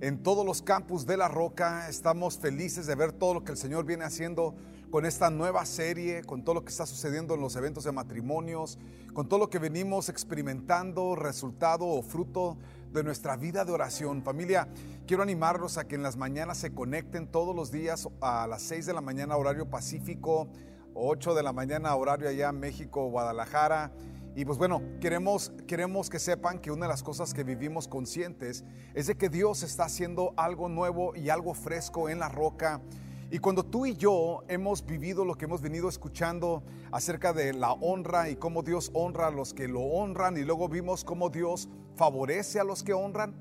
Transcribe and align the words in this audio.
en 0.00 0.22
todos 0.22 0.44
los 0.44 0.62
campus 0.62 1.06
de 1.06 1.16
La 1.16 1.28
Roca. 1.28 1.88
Estamos 1.88 2.38
felices 2.38 2.86
de 2.86 2.94
ver 2.94 3.12
todo 3.12 3.34
lo 3.34 3.44
que 3.44 3.52
el 3.52 3.58
Señor 3.58 3.84
viene 3.84 4.04
haciendo 4.04 4.54
con 4.90 5.06
esta 5.06 5.30
nueva 5.30 5.64
serie, 5.66 6.22
con 6.22 6.44
todo 6.44 6.56
lo 6.56 6.64
que 6.64 6.70
está 6.70 6.86
sucediendo 6.86 7.34
en 7.34 7.40
los 7.40 7.56
eventos 7.56 7.84
de 7.84 7.92
matrimonios, 7.92 8.78
con 9.12 9.28
todo 9.28 9.40
lo 9.40 9.50
que 9.50 9.58
venimos 9.58 10.08
experimentando, 10.08 11.16
resultado 11.16 11.86
o 11.86 12.02
fruto 12.02 12.56
de 12.92 13.02
nuestra 13.02 13.36
vida 13.36 13.64
de 13.64 13.72
oración. 13.72 14.22
Familia, 14.22 14.68
quiero 15.06 15.22
animarlos 15.22 15.78
a 15.78 15.86
que 15.86 15.96
en 15.96 16.02
las 16.02 16.16
mañanas 16.16 16.58
se 16.58 16.72
conecten 16.72 17.26
todos 17.26 17.54
los 17.54 17.70
días 17.70 18.08
a 18.20 18.46
las 18.46 18.62
6 18.62 18.86
de 18.86 18.92
la 18.92 19.00
mañana 19.00 19.36
horario 19.36 19.68
pacífico, 19.68 20.48
8 20.94 21.34
de 21.34 21.42
la 21.42 21.52
mañana 21.52 21.94
horario 21.94 22.28
allá 22.28 22.50
en 22.50 22.60
México, 22.60 23.08
Guadalajara 23.08 23.92
y 24.36 24.44
pues 24.44 24.58
bueno, 24.58 24.82
queremos, 25.00 25.50
queremos 25.66 26.10
que 26.10 26.18
sepan 26.18 26.58
que 26.58 26.70
una 26.70 26.84
de 26.84 26.92
las 26.92 27.02
cosas 27.02 27.32
que 27.32 27.42
vivimos 27.42 27.88
conscientes 27.88 28.66
es 28.92 29.06
de 29.06 29.16
que 29.16 29.30
Dios 29.30 29.62
está 29.62 29.84
haciendo 29.84 30.34
algo 30.36 30.68
nuevo 30.68 31.16
y 31.16 31.30
algo 31.30 31.54
fresco 31.54 32.10
en 32.10 32.18
la 32.18 32.28
roca. 32.28 32.82
Y 33.30 33.38
cuando 33.38 33.64
tú 33.64 33.86
y 33.86 33.96
yo 33.96 34.44
hemos 34.48 34.84
vivido 34.84 35.24
lo 35.24 35.36
que 35.36 35.46
hemos 35.46 35.62
venido 35.62 35.88
escuchando 35.88 36.62
acerca 36.92 37.32
de 37.32 37.54
la 37.54 37.72
honra 37.72 38.28
y 38.28 38.36
cómo 38.36 38.62
Dios 38.62 38.90
honra 38.92 39.28
a 39.28 39.30
los 39.30 39.54
que 39.54 39.68
lo 39.68 39.80
honran 39.80 40.36
y 40.36 40.42
luego 40.42 40.68
vimos 40.68 41.02
cómo 41.02 41.30
Dios 41.30 41.70
favorece 41.94 42.60
a 42.60 42.64
los 42.64 42.82
que 42.82 42.92
honran, 42.92 43.34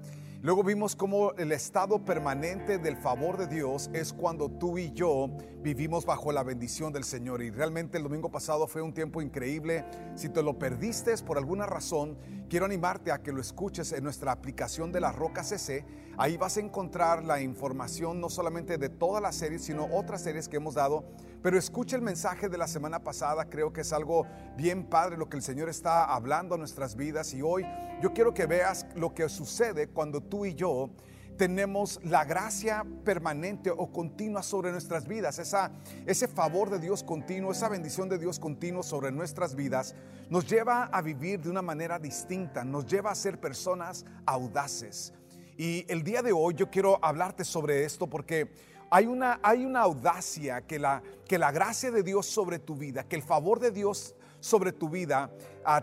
Luego 0.45 0.63
vimos 0.63 0.95
cómo 0.95 1.31
el 1.39 1.51
estado 1.51 2.05
permanente 2.05 2.77
del 2.77 2.97
favor 2.97 3.35
de 3.35 3.47
Dios 3.47 3.89
es 3.93 4.13
cuando 4.13 4.47
tú 4.47 4.77
y 4.77 4.91
yo 4.91 5.31
vivimos 5.65 6.05
bajo 6.05 6.31
la 6.31 6.43
bendición 6.43 6.93
del 6.93 7.03
Señor. 7.03 7.41
Y 7.41 7.49
realmente 7.49 7.97
el 7.97 8.03
domingo 8.03 8.29
pasado 8.29 8.67
fue 8.67 8.83
un 8.83 8.93
tiempo 8.93 9.19
increíble. 9.19 9.83
Si 10.13 10.29
te 10.29 10.43
lo 10.43 10.59
perdiste 10.59 11.17
por 11.25 11.39
alguna 11.39 11.65
razón, 11.65 12.19
quiero 12.47 12.67
animarte 12.67 13.11
a 13.11 13.23
que 13.23 13.31
lo 13.31 13.41
escuches 13.41 13.91
en 13.91 14.03
nuestra 14.03 14.31
aplicación 14.31 14.91
de 14.91 15.01
la 15.01 15.11
Roca 15.11 15.43
CC. 15.43 15.83
Ahí 16.17 16.37
vas 16.37 16.57
a 16.57 16.59
encontrar 16.59 17.23
la 17.23 17.41
información 17.41 18.21
no 18.21 18.29
solamente 18.29 18.77
de 18.77 18.89
todas 18.89 19.23
las 19.23 19.37
series, 19.37 19.63
sino 19.63 19.87
otras 19.91 20.21
series 20.21 20.47
que 20.47 20.57
hemos 20.57 20.75
dado. 20.75 21.03
Pero 21.41 21.57
escucha 21.57 21.95
el 21.95 22.03
mensaje 22.03 22.47
de 22.47 22.59
la 22.59 22.67
semana 22.67 23.03
pasada. 23.03 23.45
Creo 23.45 23.73
que 23.73 23.81
es 23.81 23.91
algo 23.91 24.27
bien 24.55 24.85
padre 24.85 25.17
lo 25.17 25.29
que 25.29 25.37
el 25.37 25.43
Señor 25.43 25.67
está 25.69 26.05
hablando 26.05 26.53
a 26.53 26.57
nuestras 26.59 26.95
vidas. 26.95 27.33
Y 27.33 27.41
hoy 27.41 27.65
yo 28.03 28.13
quiero 28.13 28.35
que 28.35 28.45
veas 28.45 28.85
lo 28.93 29.15
que 29.15 29.27
sucede 29.29 29.87
cuando 29.87 30.21
tú 30.21 30.45
y 30.45 30.53
yo 30.53 30.91
tenemos 31.37 31.99
la 32.03 32.25
gracia 32.25 32.85
permanente 33.03 33.69
o 33.69 33.91
continua 33.91 34.43
sobre 34.43 34.71
nuestras 34.71 35.07
vidas, 35.07 35.39
esa, 35.39 35.71
ese 36.05 36.27
favor 36.27 36.69
de 36.69 36.79
Dios 36.79 37.03
continuo, 37.03 37.51
esa 37.51 37.69
bendición 37.69 38.09
de 38.09 38.17
Dios 38.17 38.39
continuo 38.39 38.83
sobre 38.83 39.11
nuestras 39.11 39.55
vidas, 39.55 39.95
nos 40.29 40.47
lleva 40.47 40.85
a 40.85 41.01
vivir 41.01 41.41
de 41.41 41.49
una 41.49 41.61
manera 41.61 41.99
distinta, 41.99 42.63
nos 42.63 42.85
lleva 42.85 43.11
a 43.11 43.15
ser 43.15 43.39
personas 43.39 44.05
audaces. 44.25 45.13
Y 45.57 45.85
el 45.87 46.03
día 46.03 46.21
de 46.21 46.31
hoy 46.31 46.53
yo 46.55 46.69
quiero 46.69 47.03
hablarte 47.03 47.45
sobre 47.45 47.85
esto 47.85 48.07
porque 48.07 48.51
hay 48.89 49.05
una, 49.05 49.39
hay 49.41 49.65
una 49.65 49.81
audacia 49.81 50.61
que 50.61 50.79
la, 50.79 51.01
que 51.27 51.37
la 51.37 51.51
gracia 51.51 51.91
de 51.91 52.03
Dios 52.03 52.25
sobre 52.25 52.59
tu 52.59 52.75
vida, 52.75 53.03
que 53.03 53.15
el 53.15 53.23
favor 53.23 53.59
de 53.59 53.71
Dios 53.71 54.15
sobre 54.39 54.71
tu 54.71 54.89
vida 54.89 55.31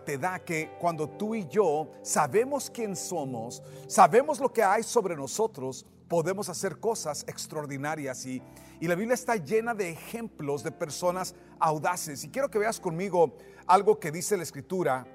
te 0.05 0.19
da 0.19 0.39
que 0.39 0.71
cuando 0.81 1.09
tú 1.09 1.35
y 1.35 1.47
yo 1.49 1.91
sabemos 2.03 2.71
quién 2.71 2.95
somos, 2.97 3.63
sabemos 3.87 4.41
lo 4.41 4.53
que 4.53 4.63
hay 4.63 4.83
sobre 4.83 5.17
nosotros, 5.17 5.87
podemos 6.09 6.49
hacer 6.49 6.79
cosas 6.79 7.25
extraordinarias 7.27 8.27
y, 8.27 8.43
y 8.81 8.87
la 8.87 8.95
Biblia 8.95 9.15
está 9.15 9.37
llena 9.37 9.75
de 9.75 9.91
ejemplos 9.91 10.63
de 10.63 10.73
personas 10.73 11.35
audaces. 11.59 12.25
Y 12.25 12.29
quiero 12.29 12.51
que 12.51 12.59
veas 12.59 12.79
conmigo 12.79 13.37
algo 13.67 13.99
que 13.99 14.11
dice 14.11 14.37
la 14.37 14.43
Escritura. 14.43 15.07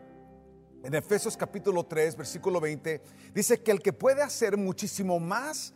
En 0.84 0.94
Efesios 0.94 1.36
capítulo 1.36 1.86
3, 1.86 2.16
versículo 2.16 2.60
20, 2.60 3.02
dice 3.34 3.62
que 3.62 3.72
el 3.72 3.82
que 3.82 3.94
puede 3.94 4.22
hacer 4.22 4.58
muchísimo 4.58 5.20
más 5.20 5.74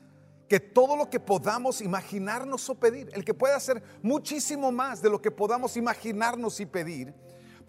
que 0.48 0.60
todo 0.60 0.98
lo 0.98 1.10
que 1.10 1.20
podamos 1.20 1.80
imaginarnos 1.80 2.70
o 2.70 2.76
pedir, 2.76 3.10
el 3.14 3.24
que 3.24 3.34
puede 3.34 3.54
hacer 3.54 3.82
muchísimo 4.02 4.70
más 4.70 5.02
de 5.02 5.10
lo 5.10 5.22
que 5.22 5.32
podamos 5.32 5.78
imaginarnos 5.78 6.60
y 6.60 6.66
pedir, 6.66 7.14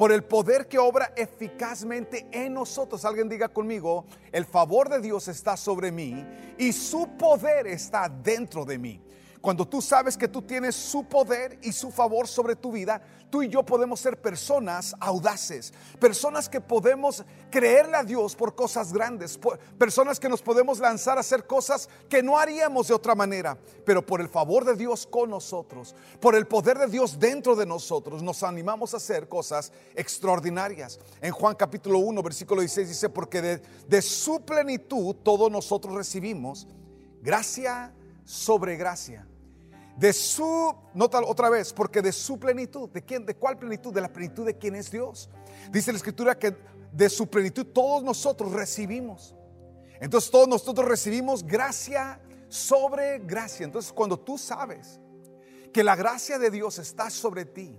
por 0.02 0.10
el 0.10 0.24
poder 0.24 0.66
que 0.66 0.80
obra 0.80 1.12
eficazmente 1.14 2.26
en 2.32 2.54
nosotros. 2.54 3.04
Alguien 3.04 3.28
diga 3.28 3.46
conmigo, 3.48 4.04
el 4.32 4.44
favor 4.44 4.88
de 4.88 5.00
Dios 5.00 5.28
está 5.28 5.56
sobre 5.56 5.92
mí 5.92 6.26
y 6.58 6.72
su 6.72 7.16
poder 7.16 7.68
está 7.68 8.08
dentro 8.08 8.64
de 8.64 8.78
mí. 8.78 9.00
Cuando 9.42 9.66
tú 9.66 9.82
sabes 9.82 10.16
que 10.16 10.28
tú 10.28 10.40
tienes 10.40 10.76
su 10.76 11.02
poder 11.02 11.58
y 11.62 11.72
su 11.72 11.90
favor 11.90 12.28
sobre 12.28 12.54
tu 12.54 12.70
vida, 12.70 13.02
tú 13.28 13.42
y 13.42 13.48
yo 13.48 13.64
podemos 13.64 13.98
ser 13.98 14.20
personas 14.20 14.94
audaces, 15.00 15.74
personas 15.98 16.48
que 16.48 16.60
podemos 16.60 17.24
creerle 17.50 17.96
a 17.96 18.04
Dios 18.04 18.36
por 18.36 18.54
cosas 18.54 18.92
grandes, 18.92 19.36
personas 19.76 20.20
que 20.20 20.28
nos 20.28 20.40
podemos 20.40 20.78
lanzar 20.78 21.16
a 21.16 21.22
hacer 21.22 21.44
cosas 21.44 21.88
que 22.08 22.22
no 22.22 22.38
haríamos 22.38 22.86
de 22.86 22.94
otra 22.94 23.16
manera, 23.16 23.58
pero 23.84 24.06
por 24.06 24.20
el 24.20 24.28
favor 24.28 24.64
de 24.64 24.76
Dios 24.76 25.08
con 25.08 25.30
nosotros, 25.30 25.96
por 26.20 26.36
el 26.36 26.46
poder 26.46 26.78
de 26.78 26.86
Dios 26.86 27.18
dentro 27.18 27.56
de 27.56 27.66
nosotros, 27.66 28.22
nos 28.22 28.44
animamos 28.44 28.94
a 28.94 28.98
hacer 28.98 29.28
cosas 29.28 29.72
extraordinarias. 29.96 31.00
En 31.20 31.32
Juan 31.32 31.56
capítulo 31.56 31.98
1, 31.98 32.22
versículo 32.22 32.60
16 32.60 32.88
dice, 32.88 33.08
porque 33.08 33.42
de, 33.42 33.62
de 33.88 34.02
su 34.02 34.40
plenitud 34.42 35.16
todos 35.16 35.50
nosotros 35.50 35.96
recibimos 35.96 36.68
gracia 37.20 37.92
sobre 38.24 38.76
gracia 38.76 39.26
de 39.96 40.12
su, 40.12 40.74
nota 40.94 41.20
otra 41.20 41.50
vez, 41.50 41.72
porque 41.72 42.02
de 42.02 42.12
su 42.12 42.38
plenitud, 42.38 42.88
¿de 42.90 43.02
quién? 43.02 43.26
¿De 43.26 43.36
cuál 43.36 43.58
plenitud? 43.58 43.92
De 43.92 44.00
la 44.00 44.12
plenitud 44.12 44.46
de 44.46 44.56
quién 44.56 44.74
es 44.74 44.90
Dios. 44.90 45.28
Dice 45.70 45.92
la 45.92 45.98
escritura 45.98 46.38
que 46.38 46.56
de 46.92 47.08
su 47.08 47.28
plenitud 47.28 47.66
todos 47.66 48.02
nosotros 48.02 48.52
recibimos. 48.52 49.34
Entonces 50.00 50.30
todos 50.30 50.48
nosotros 50.48 50.86
recibimos 50.88 51.44
gracia 51.44 52.20
sobre 52.48 53.18
gracia. 53.20 53.64
Entonces 53.64 53.92
cuando 53.92 54.18
tú 54.18 54.36
sabes 54.36 55.00
que 55.72 55.84
la 55.84 55.96
gracia 55.96 56.38
de 56.38 56.50
Dios 56.50 56.78
está 56.78 57.08
sobre 57.08 57.44
ti, 57.44 57.78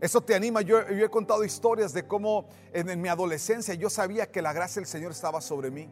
eso 0.00 0.20
te 0.20 0.34
anima. 0.34 0.62
Yo, 0.62 0.80
he 0.80 1.08
contado 1.08 1.44
historias 1.44 1.92
de 1.92 2.06
cómo 2.06 2.48
en 2.72 3.00
mi 3.00 3.08
adolescencia 3.08 3.74
yo 3.74 3.88
sabía 3.88 4.30
que 4.30 4.42
la 4.42 4.52
gracia 4.52 4.80
del 4.80 4.88
Señor 4.88 5.12
estaba 5.12 5.40
sobre 5.40 5.70
mí. 5.70 5.88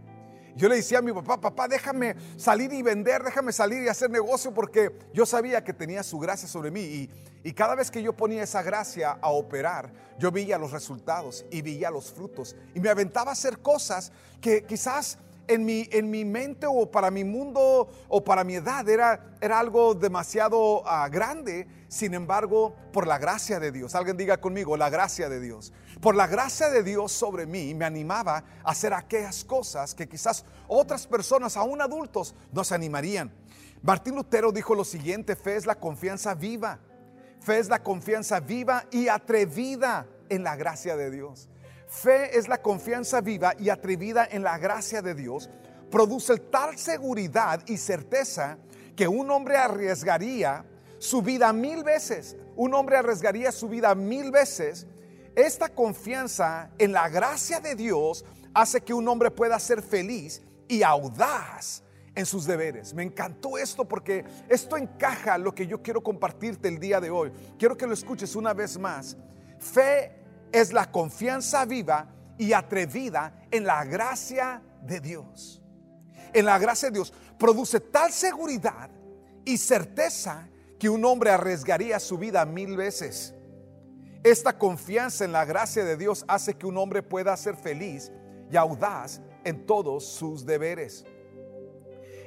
Yo 0.57 0.69
le 0.69 0.77
decía 0.77 0.99
a 0.99 1.03
mi 1.03 1.13
papá, 1.13 1.41
papá, 1.41 1.69
déjame 1.69 2.17
salir 2.37 2.73
y 2.73 2.83
vender, 2.83 3.23
déjame 3.23 3.53
salir 3.53 3.83
y 3.83 3.89
hacer 3.89 4.11
negocio 4.11 4.53
porque 4.53 4.93
yo 5.13 5.27
sabía 5.27 5.63
que 5.65 5.73
tenía 5.73 6.03
su 6.03 6.19
gracia 6.19 6.49
sobre 6.49 6.71
mí. 6.71 6.81
Y, 6.81 7.11
y 7.43 7.53
cada 7.53 7.75
vez 7.75 7.91
que 7.91 8.03
yo 8.03 8.15
ponía 8.15 8.43
esa 8.43 8.63
gracia 8.63 9.19
a 9.21 9.31
operar, 9.31 9.93
yo 10.19 10.31
veía 10.31 10.59
los 10.59 10.73
resultados 10.73 11.47
y 11.51 11.63
veía 11.63 11.91
los 11.91 12.13
frutos. 12.13 12.57
Y 12.75 12.81
me 12.81 12.91
aventaba 12.91 13.31
a 13.31 13.33
hacer 13.33 13.59
cosas 13.59 14.13
que 14.41 14.65
quizás 14.65 15.19
en 15.51 15.65
mi, 15.65 15.89
en 15.91 16.11
mi 16.11 16.25
mente 16.25 16.67
o 16.69 16.91
para 16.91 17.11
mi 17.11 17.25
mundo 17.25 17.91
o 18.09 18.25
para 18.25 18.45
mi 18.45 18.55
edad 18.55 18.89
era, 18.89 19.35
era 19.41 19.59
algo 19.59 19.95
demasiado 19.95 20.83
ah, 20.87 21.09
grande. 21.09 21.67
Sin 21.89 22.15
embargo, 22.15 22.77
por 22.93 23.07
la 23.07 23.19
gracia 23.19 23.59
de 23.59 23.73
Dios, 23.73 23.97
alguien 23.97 24.17
diga 24.17 24.41
conmigo, 24.41 24.77
la 24.77 24.91
gracia 24.91 25.29
de 25.29 25.41
Dios. 25.41 25.73
Por 26.01 26.17
la 26.17 26.27
gracia 26.27 26.71
de 26.71 26.83
Dios 26.83 27.13
sobre 27.13 27.45
mí 27.45 27.75
me 27.75 27.85
animaba 27.85 28.43
a 28.65 28.71
hacer 28.71 28.95
aquellas 28.95 29.45
cosas 29.45 29.95
que 29.95 30.09
quizás 30.09 30.47
otras 30.67 31.07
personas, 31.07 31.59
aún 31.59 31.83
adultos, 31.83 32.35
no 32.53 32.65
se 32.65 32.75
animarían. 32.75 33.31
Martín 33.83 34.15
Lutero 34.15 34.51
dijo 34.51 34.75
lo 34.75 34.85
siguiente, 34.85 35.37
fe 35.37 35.57
es 35.57 35.67
la 35.67 35.75
confianza 35.75 36.35
viva. 36.35 36.79
Fe 37.41 37.59
es 37.59 37.69
la 37.69 37.83
confianza 37.83 38.41
viva 38.41 38.85
y 38.91 39.09
atrevida 39.09 40.07
en 40.31 40.43
la 40.43 40.57
gracia 40.57 40.97
de 40.97 41.11
Dios. 41.11 41.49
Fe 41.87 42.39
es 42.39 42.49
la 42.49 42.63
confianza 42.63 43.21
viva 43.21 43.55
y 43.59 43.69
atrevida 43.69 44.27
en 44.31 44.43
la 44.43 44.57
gracia 44.59 45.03
de 45.03 45.15
Dios. 45.15 45.51
Produce 45.91 46.39
tal 46.39 46.79
seguridad 46.79 47.63
y 47.67 47.77
certeza 47.77 48.59
que 48.97 49.09
un 49.09 49.31
hombre 49.31 49.57
arriesgaría 49.57 50.65
su 50.99 51.21
vida 51.21 51.53
mil 51.53 51.83
veces. 51.83 52.37
Un 52.57 52.75
hombre 52.75 52.97
arriesgaría 52.97 53.53
su 53.53 53.69
vida 53.69 53.95
mil 53.95 54.31
veces. 54.31 54.87
Esta 55.35 55.69
confianza 55.69 56.71
en 56.79 56.93
la 56.93 57.09
gracia 57.09 57.61
de 57.61 57.75
Dios 57.75 58.25
hace 58.55 58.81
que 58.81 58.95
un 58.95 59.07
hombre 59.09 59.31
pueda 59.31 59.59
ser 59.59 59.83
feliz 59.83 60.43
y 60.69 60.83
audaz 60.83 61.83
en 62.15 62.27
sus 62.27 62.47
deberes. 62.47 62.95
Me 62.95 63.03
encantó 63.03 63.57
esto 63.57 63.87
porque 63.87 64.25
esto 64.49 64.77
encaja 64.77 65.39
lo 65.39 65.55
que 65.55 65.67
yo 65.67 65.83
quiero 65.83 66.03
compartirte 66.03 66.69
el 66.69 66.79
día 66.79 67.01
de 67.01 67.11
hoy. 67.11 67.33
Quiero 67.59 67.77
que 67.77 67.87
lo 67.87 67.95
escuches 67.95 68.35
una 68.35 68.53
vez 68.53 68.79
más. 68.79 69.17
Fe 69.59 70.17
es 70.53 70.73
la 70.73 70.91
confianza 70.91 71.65
viva 71.65 72.09
y 72.39 72.53
atrevida 72.53 73.47
en 73.51 73.65
la 73.65 73.85
gracia 73.85 74.63
de 74.83 75.01
Dios. 75.01 75.63
En 76.33 76.45
la 76.45 76.59
gracia 76.59 76.89
de 76.89 76.95
Dios 76.95 77.13
produce 77.39 77.81
tal 77.81 78.13
seguridad 78.13 78.91
y 79.45 79.59
certeza 79.59 80.49
que 80.79 80.89
un 80.89 81.05
hombre 81.05 81.31
arriesgaría 81.31 82.01
su 82.01 82.19
vida 82.19 82.45
mil 82.47 82.77
veces. 82.77 83.35
Esta 84.23 84.59
confianza 84.59 85.25
en 85.25 85.33
la 85.33 85.47
gracia 85.47 85.83
de 85.83 85.97
Dios 85.97 86.27
hace 86.29 86.55
que 86.55 86.67
un 86.67 86.77
hombre 86.77 87.03
pueda 87.03 87.35
ser 87.39 87.57
feliz 87.57 88.13
y 88.53 88.57
audaz 88.57 89.21
en 89.45 89.65
todos 89.65 90.05
sus 90.05 90.45
deberes. 90.45 91.07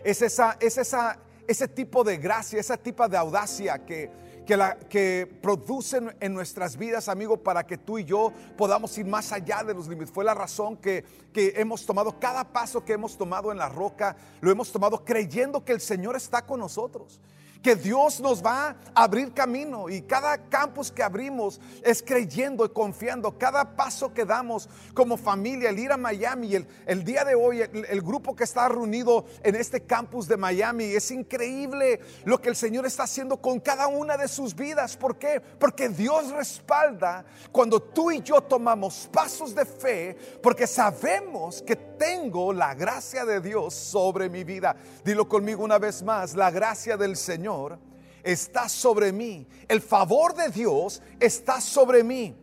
Es, 0.04 0.24
esa, 0.24 0.58
es 0.60 0.80
esa, 0.80 1.20
ese 1.48 1.68
tipo 1.68 2.04
de 2.04 2.18
gracia, 2.18 2.60
ese 2.60 2.76
tipo 2.78 3.08
de 3.08 3.16
audacia 3.16 3.86
que, 3.86 4.10
que, 4.44 4.58
la, 4.58 4.76
que 4.76 5.32
producen 5.40 6.16
en 6.20 6.34
nuestras 6.34 6.78
vidas, 6.78 7.08
amigo, 7.10 7.38
para 7.38 7.64
que 7.64 7.78
tú 7.78 8.00
y 8.00 8.06
yo 8.06 8.34
podamos 8.58 8.98
ir 8.98 9.06
más 9.06 9.32
allá 9.32 9.64
de 9.64 9.76
los 9.76 9.88
límites. 9.88 10.12
Fue 10.12 10.26
la 10.26 10.34
razón 10.34 10.78
que, 10.78 11.06
que 11.32 11.54
hemos 11.58 11.86
tomado, 11.86 12.20
cada 12.20 12.44
paso 12.44 12.84
que 12.84 12.94
hemos 12.94 13.16
tomado 13.16 13.52
en 13.52 13.60
la 13.60 13.70
roca, 13.70 14.16
lo 14.42 14.50
hemos 14.50 14.72
tomado 14.72 15.06
creyendo 15.06 15.64
que 15.64 15.74
el 15.74 15.80
Señor 15.80 16.16
está 16.16 16.44
con 16.44 16.60
nosotros 16.60 17.22
que 17.64 17.78
Dios 17.78 18.20
nos 18.20 18.46
va 18.46 18.76
a 18.94 19.04
abrir 19.04 19.34
camino 19.34 19.90
y 19.90 20.02
cada 20.02 20.38
campus 20.50 20.92
que 20.92 21.02
abrimos 21.02 21.62
es 21.82 22.04
creyendo 22.04 22.66
y 22.66 22.70
confiando. 22.70 23.38
Cada 23.38 23.76
paso 23.76 24.14
que 24.14 24.26
damos 24.26 24.68
como 24.94 25.16
familia, 25.16 25.70
el 25.70 25.80
ir 25.80 25.94
a 25.94 25.98
Miami, 25.98 26.56
el, 26.56 26.68
el 26.86 27.06
día 27.06 27.24
de 27.24 27.36
hoy, 27.36 27.62
el, 27.62 28.02
grupo 28.02 28.36
que 28.36 28.44
está 28.44 28.68
reunido 28.68 29.26
en 29.44 29.56
este 29.56 29.82
campus 29.82 30.28
de 30.28 30.36
Miami, 30.36 30.84
es 30.84 31.10
increíble 31.10 32.02
lo 32.26 32.42
que 32.42 32.50
el 32.50 32.58
Señor 32.58 32.86
está 32.86 33.04
haciendo 33.04 33.38
con 33.38 33.62
cada 33.62 33.88
una 33.88 34.18
de 34.18 34.28
sus 34.28 34.54
vidas. 34.54 34.98
¿Por 34.98 35.18
qué? 35.18 35.40
Porque 35.40 35.88
Dios 35.88 36.32
respalda 36.32 37.24
cuando 37.54 37.82
tú 37.82 38.12
y 38.12 38.22
yo 38.22 38.42
tomamos 38.42 39.10
pasos 39.10 39.56
de 39.56 39.66
fe, 39.66 40.18
porque 40.42 40.68
sabemos 40.68 41.62
que 41.62 41.78
tengo 42.04 42.52
la 42.52 42.74
gracia 42.74 43.24
de 43.24 43.40
Dios 43.40 43.74
sobre 43.74 44.30
mi 44.30 44.44
vida. 44.44 44.76
Dilo 45.06 45.26
conmigo 45.30 45.64
una 45.64 45.80
vez 45.80 46.04
más, 46.04 46.36
la 46.36 46.52
gracia 46.52 46.98
del 46.98 47.16
Señor 47.16 47.80
está 48.22 48.68
sobre 48.68 49.14
mí. 49.14 49.48
El 49.70 49.80
favor 49.80 50.34
de 50.36 50.50
Dios 50.50 51.02
está 51.18 51.62
sobre 51.62 52.04
mí. 52.04 52.36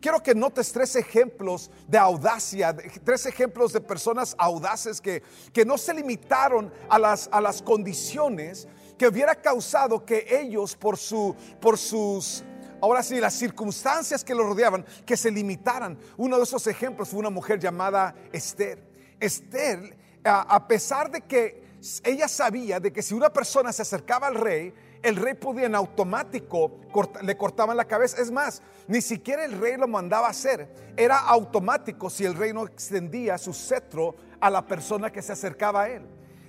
Quiero 0.00 0.20
que 0.20 0.34
notes 0.34 0.72
tres 0.72 0.96
ejemplos 0.96 1.70
de 1.86 1.96
audacia, 1.96 2.76
tres 3.04 3.26
ejemplos 3.26 3.72
de 3.72 3.80
personas 3.80 4.34
audaces 4.36 5.00
que, 5.00 5.22
que 5.52 5.64
no 5.64 5.78
se 5.78 5.94
limitaron 5.94 6.72
a 6.88 6.98
las, 6.98 7.28
a 7.30 7.40
las 7.40 7.62
condiciones 7.62 8.66
que 8.98 9.06
hubiera 9.06 9.36
causado 9.36 10.04
que 10.04 10.26
ellos 10.28 10.74
por, 10.74 10.98
su, 10.98 11.36
por 11.60 11.78
sus 11.78 12.42
ahora 12.82 13.02
sí, 13.02 13.20
las 13.20 13.34
circunstancias 13.34 14.24
que 14.24 14.34
lo 14.34 14.42
rodeaban, 14.42 14.84
que 15.06 15.16
se 15.16 15.30
limitaran. 15.30 15.96
Uno 16.16 16.36
de 16.36 16.42
esos 16.42 16.66
ejemplos 16.66 17.08
fue 17.08 17.20
una 17.20 17.30
mujer 17.30 17.60
llamada 17.60 18.14
Esther. 18.32 18.93
Esther, 19.24 19.96
a 20.24 20.66
pesar 20.66 21.10
de 21.10 21.20
que 21.20 21.64
ella 22.02 22.28
sabía 22.28 22.80
de 22.80 22.92
que 22.92 23.02
si 23.02 23.14
una 23.14 23.30
persona 23.30 23.72
se 23.72 23.82
acercaba 23.82 24.26
al 24.26 24.36
rey, 24.36 24.72
el 25.02 25.16
rey 25.16 25.34
podía 25.34 25.66
en 25.66 25.74
automático, 25.74 26.80
le 27.22 27.36
cortaban 27.36 27.76
la 27.76 27.84
cabeza. 27.84 28.22
Es 28.22 28.30
más, 28.30 28.62
ni 28.88 29.02
siquiera 29.02 29.44
el 29.44 29.60
rey 29.60 29.76
lo 29.76 29.86
mandaba 29.86 30.28
hacer. 30.28 30.66
Era 30.96 31.18
automático 31.18 32.08
si 32.08 32.24
el 32.24 32.34
rey 32.34 32.54
no 32.54 32.64
extendía 32.64 33.36
su 33.36 33.52
cetro 33.52 34.14
a 34.40 34.48
la 34.48 34.66
persona 34.66 35.12
que 35.12 35.20
se 35.20 35.32
acercaba 35.32 35.82
a 35.82 35.88
él. 35.90 36.06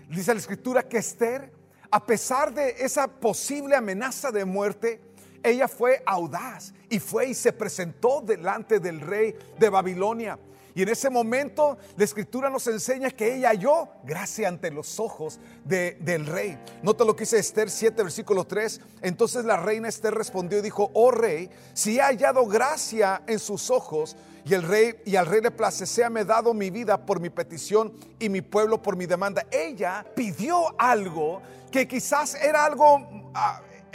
Dice 0.09 0.33
la 0.33 0.39
escritura 0.39 0.83
que 0.83 0.99
Esther, 0.99 1.51
a 1.91 2.05
pesar 2.05 2.53
de 2.53 2.75
esa 2.79 3.07
posible 3.07 3.75
amenaza 3.75 4.31
de 4.31 4.45
muerte, 4.45 5.01
ella 5.43 5.67
fue 5.67 6.01
audaz 6.05 6.73
y 6.89 6.99
fue 6.99 7.27
y 7.27 7.33
se 7.33 7.51
presentó 7.51 8.21
delante 8.21 8.79
del 8.79 9.01
rey 9.01 9.35
de 9.59 9.69
Babilonia. 9.69 10.39
Y 10.75 10.81
en 10.81 10.89
ese 10.89 11.09
momento 11.09 11.77
la 11.95 12.03
escritura 12.03 12.49
nos 12.49 12.67
enseña 12.67 13.09
que 13.09 13.35
ella 13.35 13.49
halló 13.49 13.87
gracia 14.03 14.49
ante 14.49 14.69
los 14.69 14.99
ojos 14.99 15.39
del 15.63 16.25
rey. 16.25 16.59
Nota 16.83 17.05
lo 17.05 17.15
que 17.15 17.23
dice 17.23 17.39
Esther 17.39 17.69
7, 17.69 18.03
versículo 18.03 18.45
3. 18.45 18.81
Entonces 19.01 19.45
la 19.45 19.55
reina 19.55 19.87
Esther 19.87 20.13
respondió 20.13 20.59
y 20.59 20.61
dijo, 20.61 20.91
oh 20.93 21.11
rey, 21.11 21.49
si 21.73 21.97
he 21.97 22.01
hallado 22.01 22.45
gracia 22.45 23.21
en 23.25 23.39
sus 23.39 23.69
ojos 23.69 24.17
y 24.43 24.53
el 24.53 24.63
rey 24.63 25.01
y 25.05 25.15
al 25.15 25.27
rey 25.27 25.39
le 25.41 25.49
place, 25.49 26.09
me 26.09 26.25
dado 26.25 26.53
mi 26.53 26.69
vida 26.69 27.05
por 27.05 27.21
mi 27.21 27.29
petición 27.29 27.93
y 28.19 28.27
mi 28.27 28.41
pueblo 28.41 28.81
por 28.81 28.97
mi 28.97 29.05
demanda. 29.05 29.45
Ella 29.49 30.05
pidió 30.13 30.75
algo 30.77 31.41
que 31.71 31.87
quizás 31.87 32.35
era 32.35 32.65
algo... 32.65 33.31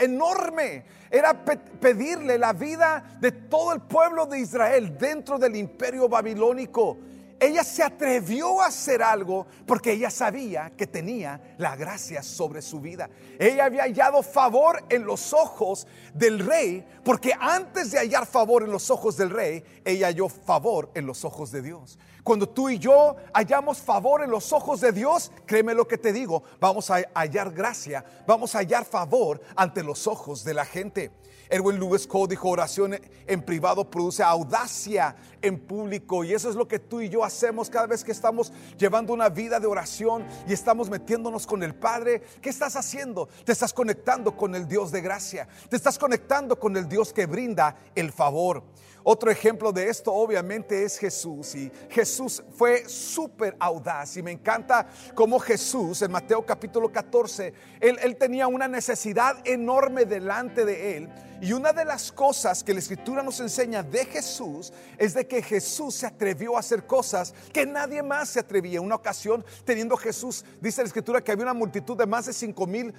Enorme. 0.00 0.84
Era 1.10 1.44
pedirle 1.44 2.38
la 2.38 2.52
vida 2.52 3.18
de 3.20 3.32
todo 3.32 3.72
el 3.72 3.80
pueblo 3.80 4.26
de 4.26 4.40
Israel 4.40 4.96
dentro 4.98 5.38
del 5.38 5.56
imperio 5.56 6.08
babilónico. 6.08 6.98
Ella 7.40 7.64
se 7.64 7.82
atrevió 7.82 8.60
a 8.60 8.66
hacer 8.66 9.02
algo 9.02 9.46
porque 9.66 9.92
ella 9.92 10.10
sabía 10.10 10.70
que 10.76 10.86
tenía 10.86 11.40
la 11.56 11.74
gracia 11.74 12.22
sobre 12.22 12.60
su 12.60 12.80
vida. 12.80 13.08
Ella 13.38 13.64
había 13.64 13.84
hallado 13.84 14.22
favor 14.22 14.84
en 14.90 15.06
los 15.06 15.32
ojos 15.32 15.86
del 16.12 16.38
rey 16.40 16.84
porque 17.02 17.32
antes 17.40 17.92
de 17.92 17.98
hallar 17.98 18.26
favor 18.26 18.62
en 18.62 18.70
los 18.70 18.90
ojos 18.90 19.16
del 19.16 19.30
rey, 19.30 19.64
ella 19.86 20.08
halló 20.08 20.28
favor 20.28 20.90
en 20.94 21.06
los 21.06 21.24
ojos 21.24 21.50
de 21.50 21.62
Dios. 21.62 21.98
Cuando 22.22 22.48
tú 22.48 22.68
y 22.68 22.78
yo 22.78 23.16
hallamos 23.32 23.78
favor 23.78 24.22
en 24.22 24.30
los 24.30 24.52
ojos 24.52 24.80
de 24.80 24.92
Dios, 24.92 25.32
créeme 25.46 25.74
lo 25.74 25.88
que 25.88 25.98
te 25.98 26.12
digo, 26.12 26.42
vamos 26.60 26.90
a 26.90 27.02
hallar 27.14 27.52
gracia, 27.52 28.04
vamos 28.26 28.54
a 28.54 28.58
hallar 28.58 28.84
favor 28.84 29.40
ante 29.56 29.82
los 29.82 30.06
ojos 30.06 30.44
de 30.44 30.54
la 30.54 30.64
gente. 30.64 31.10
Erwin 31.48 31.80
Lewis 31.80 32.06
Cole 32.06 32.28
dijo, 32.28 32.48
oración 32.48 32.96
en 33.26 33.42
privado 33.42 33.90
produce 33.90 34.22
audacia 34.22 35.16
en 35.42 35.58
público. 35.58 36.24
Y 36.24 36.32
eso 36.32 36.50
es 36.50 36.56
lo 36.56 36.68
que 36.68 36.78
tú 36.78 37.00
y 37.00 37.08
yo 37.08 37.24
hacemos 37.24 37.70
cada 37.70 37.86
vez 37.86 38.04
que 38.04 38.12
estamos 38.12 38.52
llevando 38.78 39.12
una 39.12 39.28
vida 39.28 39.60
de 39.60 39.66
oración 39.66 40.26
y 40.48 40.52
estamos 40.52 40.90
metiéndonos 40.90 41.46
con 41.46 41.62
el 41.62 41.74
Padre. 41.74 42.22
¿Qué 42.40 42.50
estás 42.50 42.76
haciendo? 42.76 43.28
Te 43.44 43.52
estás 43.52 43.72
conectando 43.72 44.36
con 44.36 44.54
el 44.54 44.66
Dios 44.66 44.90
de 44.92 45.00
gracia. 45.00 45.48
Te 45.68 45.76
estás 45.76 45.98
conectando 45.98 46.58
con 46.58 46.76
el 46.76 46.88
Dios 46.88 47.12
que 47.12 47.26
brinda 47.26 47.76
el 47.94 48.12
favor. 48.12 48.62
Otro 49.02 49.30
ejemplo 49.30 49.72
de 49.72 49.88
esto 49.88 50.12
obviamente 50.12 50.84
es 50.84 50.98
Jesús 50.98 51.54
y 51.54 51.72
Jesús 51.88 52.42
fue 52.54 52.86
súper 52.86 53.56
audaz 53.58 54.16
y 54.18 54.22
me 54.22 54.30
encanta 54.30 54.86
cómo 55.14 55.38
Jesús 55.38 56.02
en 56.02 56.12
Mateo 56.12 56.44
capítulo 56.44 56.92
14, 56.92 57.54
él, 57.80 57.98
él, 58.02 58.16
tenía 58.16 58.46
una 58.46 58.68
necesidad 58.68 59.36
enorme 59.46 60.04
delante 60.04 60.66
de 60.66 60.96
él 60.98 61.08
y 61.40 61.54
una 61.54 61.72
de 61.72 61.86
las 61.86 62.12
cosas 62.12 62.62
que 62.62 62.74
la 62.74 62.80
escritura 62.80 63.22
nos 63.22 63.40
enseña 63.40 63.82
de 63.82 64.04
Jesús 64.04 64.72
es 64.98 65.14
de 65.14 65.26
que 65.30 65.42
Jesús 65.42 65.94
se 65.94 66.06
atrevió 66.06 66.56
a 66.56 66.60
hacer 66.60 66.84
cosas 66.84 67.32
que 67.52 67.64
nadie 67.64 68.02
más 68.02 68.30
se 68.30 68.40
atrevía. 68.40 68.80
Una 68.80 68.96
ocasión 68.96 69.44
teniendo 69.64 69.96
Jesús, 69.96 70.44
dice 70.60 70.82
la 70.82 70.88
escritura 70.88 71.22
que 71.22 71.30
había 71.30 71.44
una 71.44 71.54
multitud 71.54 71.96
de 71.96 72.04
más 72.04 72.26
de 72.26 72.32
cinco 72.32 72.66
mil, 72.66 72.92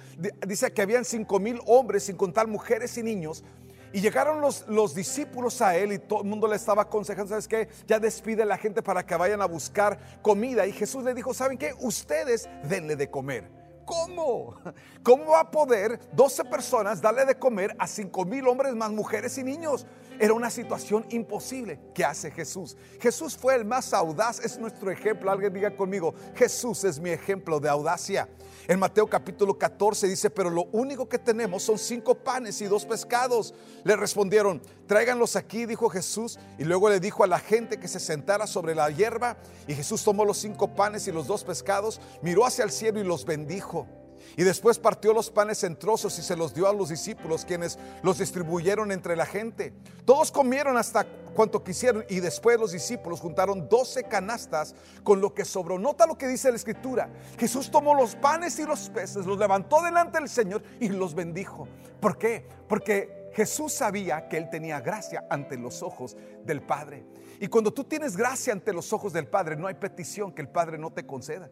dice 0.46 0.72
que 0.72 0.82
habían 0.82 1.04
cinco 1.04 1.38
mil 1.38 1.60
hombres 1.66 2.04
sin 2.04 2.16
contar 2.16 2.48
mujeres 2.48 2.96
y 2.96 3.02
niños 3.02 3.44
y 3.92 4.00
llegaron 4.00 4.40
los, 4.40 4.66
los, 4.68 4.94
discípulos 4.94 5.60
a 5.60 5.76
él 5.76 5.92
y 5.92 5.98
todo 5.98 6.22
el 6.22 6.28
mundo 6.28 6.48
le 6.48 6.56
estaba 6.56 6.82
aconsejando, 6.82 7.28
¿sabes 7.28 7.46
qué? 7.46 7.68
Ya 7.86 8.00
despide 8.00 8.42
a 8.42 8.46
la 8.46 8.56
gente 8.56 8.82
para 8.82 9.04
que 9.04 9.14
vayan 9.14 9.42
a 9.42 9.46
buscar 9.46 9.98
comida. 10.22 10.66
Y 10.66 10.72
Jesús 10.72 11.04
le 11.04 11.12
dijo, 11.12 11.34
¿saben 11.34 11.58
qué? 11.58 11.74
Ustedes 11.78 12.48
denle 12.64 12.96
de 12.96 13.10
comer. 13.10 13.50
¿Cómo? 13.84 14.56
¿Cómo 15.02 15.32
va 15.32 15.40
a 15.40 15.50
poder 15.50 16.00
12 16.12 16.44
personas 16.46 17.02
darle 17.02 17.26
de 17.26 17.34
comer 17.34 17.76
a 17.78 17.86
5 17.86 18.24
mil 18.24 18.46
hombres 18.48 18.74
más 18.74 18.90
mujeres 18.90 19.36
y 19.36 19.44
niños? 19.44 19.86
Era 20.18 20.34
una 20.34 20.50
situación 20.50 21.04
imposible. 21.10 21.80
¿Qué 21.94 22.04
hace 22.04 22.30
Jesús? 22.30 22.76
Jesús 23.00 23.36
fue 23.36 23.54
el 23.54 23.64
más 23.64 23.92
audaz, 23.92 24.38
es 24.40 24.58
nuestro 24.58 24.90
ejemplo. 24.90 25.30
Alguien 25.30 25.52
diga 25.52 25.74
conmigo, 25.76 26.14
Jesús 26.34 26.84
es 26.84 27.00
mi 27.00 27.10
ejemplo 27.10 27.58
de 27.58 27.68
audacia. 27.68 28.28
En 28.68 28.78
Mateo 28.78 29.08
capítulo 29.08 29.58
14 29.58 30.06
dice, 30.06 30.30
pero 30.30 30.48
lo 30.48 30.64
único 30.72 31.08
que 31.08 31.18
tenemos 31.18 31.64
son 31.64 31.78
cinco 31.78 32.14
panes 32.14 32.60
y 32.60 32.66
dos 32.66 32.84
pescados. 32.84 33.54
Le 33.84 33.96
respondieron, 33.96 34.62
tráiganlos 34.86 35.34
aquí, 35.34 35.66
dijo 35.66 35.88
Jesús. 35.88 36.38
Y 36.58 36.64
luego 36.64 36.88
le 36.88 37.00
dijo 37.00 37.24
a 37.24 37.26
la 37.26 37.38
gente 37.38 37.80
que 37.80 37.88
se 37.88 37.98
sentara 37.98 38.46
sobre 38.46 38.74
la 38.74 38.90
hierba. 38.90 39.36
Y 39.66 39.74
Jesús 39.74 40.04
tomó 40.04 40.24
los 40.24 40.38
cinco 40.38 40.74
panes 40.74 41.08
y 41.08 41.12
los 41.12 41.26
dos 41.26 41.42
pescados, 41.44 42.00
miró 42.22 42.46
hacia 42.46 42.64
el 42.64 42.70
cielo 42.70 43.00
y 43.00 43.04
los 43.04 43.24
bendijo. 43.24 43.86
Y 44.36 44.44
después 44.44 44.78
partió 44.78 45.12
los 45.12 45.30
panes 45.30 45.64
en 45.64 45.76
trozos 45.76 46.18
y 46.18 46.22
se 46.22 46.36
los 46.36 46.54
dio 46.54 46.68
a 46.68 46.72
los 46.72 46.88
discípulos, 46.88 47.44
quienes 47.44 47.78
los 48.02 48.18
distribuyeron 48.18 48.92
entre 48.92 49.16
la 49.16 49.26
gente. 49.26 49.72
Todos 50.04 50.32
comieron 50.32 50.76
hasta 50.76 51.06
cuanto 51.34 51.64
quisieron 51.64 52.04
y 52.08 52.20
después 52.20 52.58
los 52.58 52.72
discípulos 52.72 53.20
juntaron 53.20 53.68
12 53.68 54.04
canastas 54.04 54.74
con 55.02 55.20
lo 55.20 55.34
que 55.34 55.44
sobró. 55.44 55.78
Nota 55.78 56.06
lo 56.06 56.18
que 56.18 56.28
dice 56.28 56.50
la 56.50 56.56
escritura. 56.56 57.10
Jesús 57.38 57.70
tomó 57.70 57.94
los 57.94 58.14
panes 58.16 58.58
y 58.58 58.64
los 58.64 58.88
peces, 58.90 59.26
los 59.26 59.38
levantó 59.38 59.82
delante 59.82 60.18
del 60.18 60.28
Señor 60.28 60.62
y 60.80 60.88
los 60.88 61.14
bendijo. 61.14 61.68
¿Por 62.00 62.18
qué? 62.18 62.46
Porque 62.68 63.30
Jesús 63.34 63.72
sabía 63.72 64.28
que 64.28 64.36
él 64.36 64.50
tenía 64.50 64.80
gracia 64.80 65.24
ante 65.30 65.56
los 65.56 65.82
ojos 65.82 66.16
del 66.44 66.62
Padre. 66.62 67.04
Y 67.40 67.48
cuando 67.48 67.72
tú 67.72 67.84
tienes 67.84 68.16
gracia 68.16 68.52
ante 68.52 68.72
los 68.72 68.92
ojos 68.92 69.12
del 69.12 69.26
Padre, 69.26 69.56
no 69.56 69.66
hay 69.66 69.74
petición 69.74 70.32
que 70.32 70.42
el 70.42 70.48
Padre 70.48 70.78
no 70.78 70.92
te 70.92 71.06
conceda. 71.06 71.50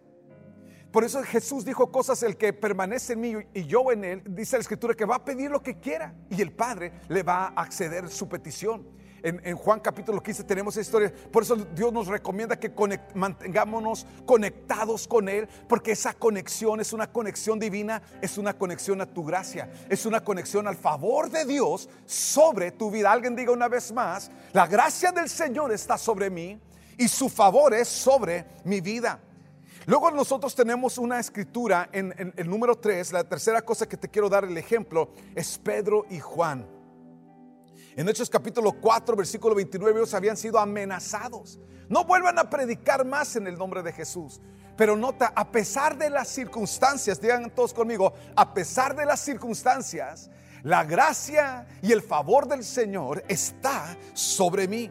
Por 0.93 1.05
eso 1.05 1.23
Jesús 1.23 1.65
dijo 1.65 1.93
cosas, 1.93 2.23
el 2.25 2.37
que 2.37 2.53
permanece 2.53 3.13
en 3.13 3.21
mí 3.21 3.35
y 3.55 3.65
yo 3.67 3.93
en 3.93 4.05
él, 4.05 4.23
dice 4.27 4.57
la 4.57 4.63
escritura 4.63 4.95
que 4.95 5.05
va 5.05 5.17
a 5.17 5.25
pedir 5.25 5.51
lo 5.51 5.63
que 5.63 5.79
quiera 5.79 6.15
y 6.29 6.43
el 6.43 6.53
Padre 6.53 6.93
le 7.09 7.23
va 7.23 7.53
a 7.55 7.63
acceder 7.63 8.09
su 8.09 8.29
petición. 8.29 8.85
en, 9.23 9.57
Juan 9.57 9.79
capítulo 9.79 10.21
15 10.21 10.43
tenemos 10.45 10.75
esa 10.75 10.81
historia. 10.81 11.13
Por 11.31 11.45
eso 11.45 11.55
Dios 11.55 11.93
nos 11.93 12.09
recomienda 12.09 12.59
que 12.59 12.73
mantengámonos 13.15 14.05
conectados 14.27 15.07
con 15.07 15.29
Él, 15.29 15.47
porque 15.69 15.93
esa 15.93 16.13
conexión 16.13 16.81
es 16.81 16.93
una 16.93 17.13
conexión 17.13 17.61
divina, 17.61 18.03
es 18.21 18.37
una 18.37 18.55
conexión 18.55 19.01
a 19.01 19.07
tu 19.07 19.25
gracia, 19.25 19.71
es 19.89 20.07
una 20.07 20.25
conexión 20.25 20.67
al 20.67 20.77
favor 20.77 21.31
de 21.31 21.45
Dios 21.45 21.89
sobre 22.05 22.73
tu 22.73 22.91
vida. 22.91 23.13
Alguien 23.13 23.37
diga 23.37 23.53
una 23.53 23.69
vez 23.69 23.93
más, 23.93 24.29
la 24.53 24.67
gracia 24.67 25.13
del 25.13 25.29
Señor 25.29 25.71
está 25.71 25.97
sobre 25.97 26.31
mí 26.31 26.59
y 26.99 27.07
su 27.07 27.29
favor 27.29 27.75
es 27.75 27.87
sobre 27.87 28.45
mi 28.65 28.81
vida. 28.81 29.21
Luego 29.87 30.11
nosotros 30.11 30.55
tenemos 30.55 30.99
una 30.99 31.19
escritura 31.19 31.89
en 31.93 32.35
el 32.37 32.49
número 32.49 32.77
3, 32.77 33.13
la 33.13 33.25
tercera 33.25 33.63
cosa 33.63 33.89
que 33.89 33.97
te 33.97 34.09
quiero 34.09 34.29
dar 34.29 34.45
el 34.45 34.57
ejemplo 34.57 35.11
es 35.35 35.59
Pedro 35.59 36.05
y 36.11 36.21
Juan. 36.21 36.67
En 37.97 38.09
Hechos 38.09 38.31
capítulo 38.31 38.73
4, 38.73 39.17
versículo 39.17 39.55
29, 39.55 39.99
ellos 39.99 40.15
habían 40.15 40.37
sido 40.37 40.59
amenazados. 40.59 41.59
No 41.89 42.05
vuelvan 42.05 42.39
a 42.39 42.49
predicar 42.49 43.05
más 43.05 43.35
en 43.37 43.47
el 43.47 43.59
nombre 43.59 43.83
de 43.83 43.93
Jesús. 43.93 44.41
Pero 44.77 44.97
nota, 44.97 45.33
a 45.35 45.51
pesar 45.51 45.99
de 45.99 46.09
las 46.09 46.29
circunstancias, 46.29 47.21
digan 47.21 47.51
todos 47.51 47.75
conmigo, 47.75 48.13
a 48.37 48.55
pesar 48.55 48.95
de 48.95 49.05
las 49.05 49.21
circunstancias, 49.21 50.31
la 50.63 50.85
gracia 50.85 51.67
y 51.83 51.93
el 51.93 52.03
favor 52.03 52.47
del 52.47 52.65
Señor 52.65 53.25
está 53.29 53.97
sobre 54.15 54.69
mí. 54.69 54.91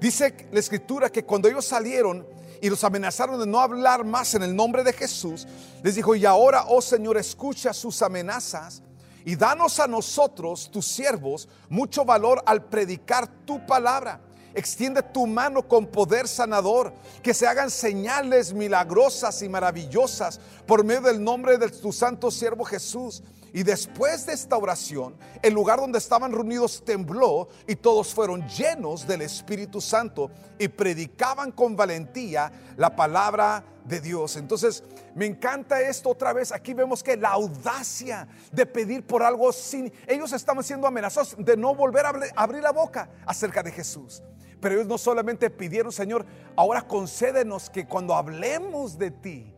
Dice 0.00 0.48
la 0.50 0.60
escritura 0.60 1.10
que 1.10 1.24
cuando 1.24 1.48
ellos 1.48 1.64
salieron 1.64 2.26
y 2.64 2.70
los 2.70 2.82
amenazaron 2.82 3.38
de 3.38 3.46
no 3.46 3.60
hablar 3.60 4.06
más 4.06 4.34
en 4.34 4.42
el 4.42 4.56
nombre 4.56 4.82
de 4.82 4.94
Jesús, 4.94 5.46
les 5.82 5.96
dijo, 5.96 6.14
y 6.14 6.24
ahora, 6.24 6.64
oh 6.68 6.80
Señor, 6.80 7.18
escucha 7.18 7.74
sus 7.74 8.00
amenazas 8.00 8.82
y 9.22 9.36
danos 9.36 9.80
a 9.80 9.86
nosotros, 9.86 10.70
tus 10.70 10.86
siervos, 10.86 11.46
mucho 11.68 12.06
valor 12.06 12.42
al 12.46 12.64
predicar 12.64 13.28
tu 13.44 13.66
palabra. 13.66 14.18
Extiende 14.54 15.02
tu 15.02 15.26
mano 15.26 15.68
con 15.68 15.84
poder 15.84 16.26
sanador, 16.26 16.94
que 17.22 17.34
se 17.34 17.46
hagan 17.46 17.70
señales 17.70 18.54
milagrosas 18.54 19.42
y 19.42 19.48
maravillosas 19.50 20.40
por 20.66 20.84
medio 20.84 21.02
del 21.02 21.22
nombre 21.22 21.58
de 21.58 21.68
tu 21.68 21.92
santo 21.92 22.30
siervo 22.30 22.64
Jesús. 22.64 23.22
Y 23.54 23.62
después 23.62 24.26
de 24.26 24.32
esta 24.32 24.56
oración, 24.56 25.14
el 25.40 25.54
lugar 25.54 25.78
donde 25.78 25.98
estaban 25.98 26.32
reunidos 26.32 26.82
tembló 26.84 27.46
y 27.68 27.76
todos 27.76 28.12
fueron 28.12 28.44
llenos 28.48 29.06
del 29.06 29.22
Espíritu 29.22 29.80
Santo 29.80 30.28
y 30.58 30.66
predicaban 30.66 31.52
con 31.52 31.76
valentía 31.76 32.50
la 32.76 32.96
palabra 32.96 33.64
de 33.84 34.00
Dios. 34.00 34.34
Entonces, 34.34 34.82
me 35.14 35.26
encanta 35.26 35.80
esto 35.80 36.10
otra 36.10 36.32
vez. 36.32 36.50
Aquí 36.50 36.74
vemos 36.74 37.00
que 37.00 37.16
la 37.16 37.28
audacia 37.28 38.26
de 38.50 38.66
pedir 38.66 39.06
por 39.06 39.22
algo 39.22 39.52
sin... 39.52 39.92
Ellos 40.08 40.32
estaban 40.32 40.64
siendo 40.64 40.88
amenazados 40.88 41.36
de 41.38 41.56
no 41.56 41.76
volver 41.76 42.06
a 42.06 42.12
abrir 42.34 42.60
la 42.60 42.72
boca 42.72 43.08
acerca 43.24 43.62
de 43.62 43.70
Jesús. 43.70 44.20
Pero 44.60 44.74
ellos 44.74 44.88
no 44.88 44.98
solamente 44.98 45.48
pidieron, 45.48 45.92
Señor, 45.92 46.26
ahora 46.56 46.82
concédenos 46.82 47.70
que 47.70 47.86
cuando 47.86 48.16
hablemos 48.16 48.98
de 48.98 49.12
ti, 49.12 49.53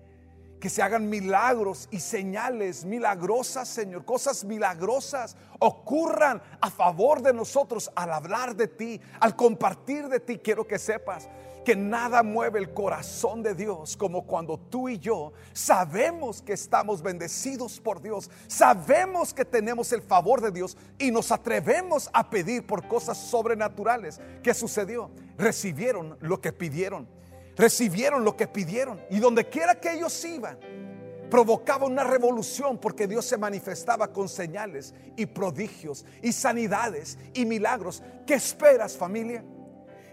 que 0.61 0.71
se 0.71 0.83
hagan 0.83 1.09
milagros 1.09 1.89
y 1.91 2.01
señales 2.01 2.85
milagrosas, 2.85 3.69
Señor, 3.69 4.05
cosas 4.05 4.45
milagrosas 4.45 5.37
ocurran 5.59 6.43
a 6.61 6.71
favor 6.71 7.23
de 7.23 7.33
nosotros 7.33 7.91
al 7.95 8.13
hablar 8.13 8.57
de 8.57 8.69
ti, 8.69 9.01
al 9.21 9.37
compartir 9.37 10.09
de 10.09 10.21
ti. 10.21 10.39
Quiero 10.39 10.67
que 10.67 10.79
sepas 10.79 11.29
que 11.67 11.75
nada 11.75 12.23
mueve 12.23 12.61
el 12.61 12.73
corazón 12.73 13.43
de 13.43 13.53
Dios 13.53 13.97
como 13.97 14.25
cuando 14.25 14.57
tú 14.57 14.89
y 14.89 15.01
yo 15.01 15.33
sabemos 15.53 16.41
que 16.41 16.53
estamos 16.53 17.03
bendecidos 17.03 17.81
por 17.81 18.01
Dios, 18.01 18.31
sabemos 18.47 19.35
que 19.35 19.45
tenemos 19.45 19.91
el 19.93 20.01
favor 20.01 20.41
de 20.41 20.53
Dios 20.53 20.77
y 20.97 21.11
nos 21.11 21.33
atrevemos 21.33 22.09
a 22.13 22.31
pedir 22.31 22.65
por 22.69 22.87
cosas 22.87 23.19
sobrenaturales. 23.19 24.21
¿Qué 24.45 24.55
sucedió? 24.55 25.11
Recibieron 25.37 26.17
lo 26.21 26.41
que 26.41 26.53
pidieron 26.53 27.09
recibieron 27.57 28.25
lo 28.25 28.37
que 28.37 28.47
pidieron. 28.47 29.01
Y 29.11 29.19
donde 29.19 29.49
quiera 29.49 29.75
que 29.75 29.93
ellos 29.93 30.25
iban, 30.25 30.59
provocaba 31.31 31.87
una 31.87 32.05
revolución 32.05 32.79
porque 32.79 33.07
Dios 33.07 33.25
se 33.25 33.37
manifestaba 33.37 34.13
con 34.13 34.29
señales 34.29 34.95
y 35.17 35.27
prodigios 35.27 36.05
y 36.23 36.33
sanidades 36.33 37.19
y 37.35 37.45
milagros. 37.45 38.03
¿Qué 38.27 38.35
esperas 38.35 38.97
familia? 38.97 39.45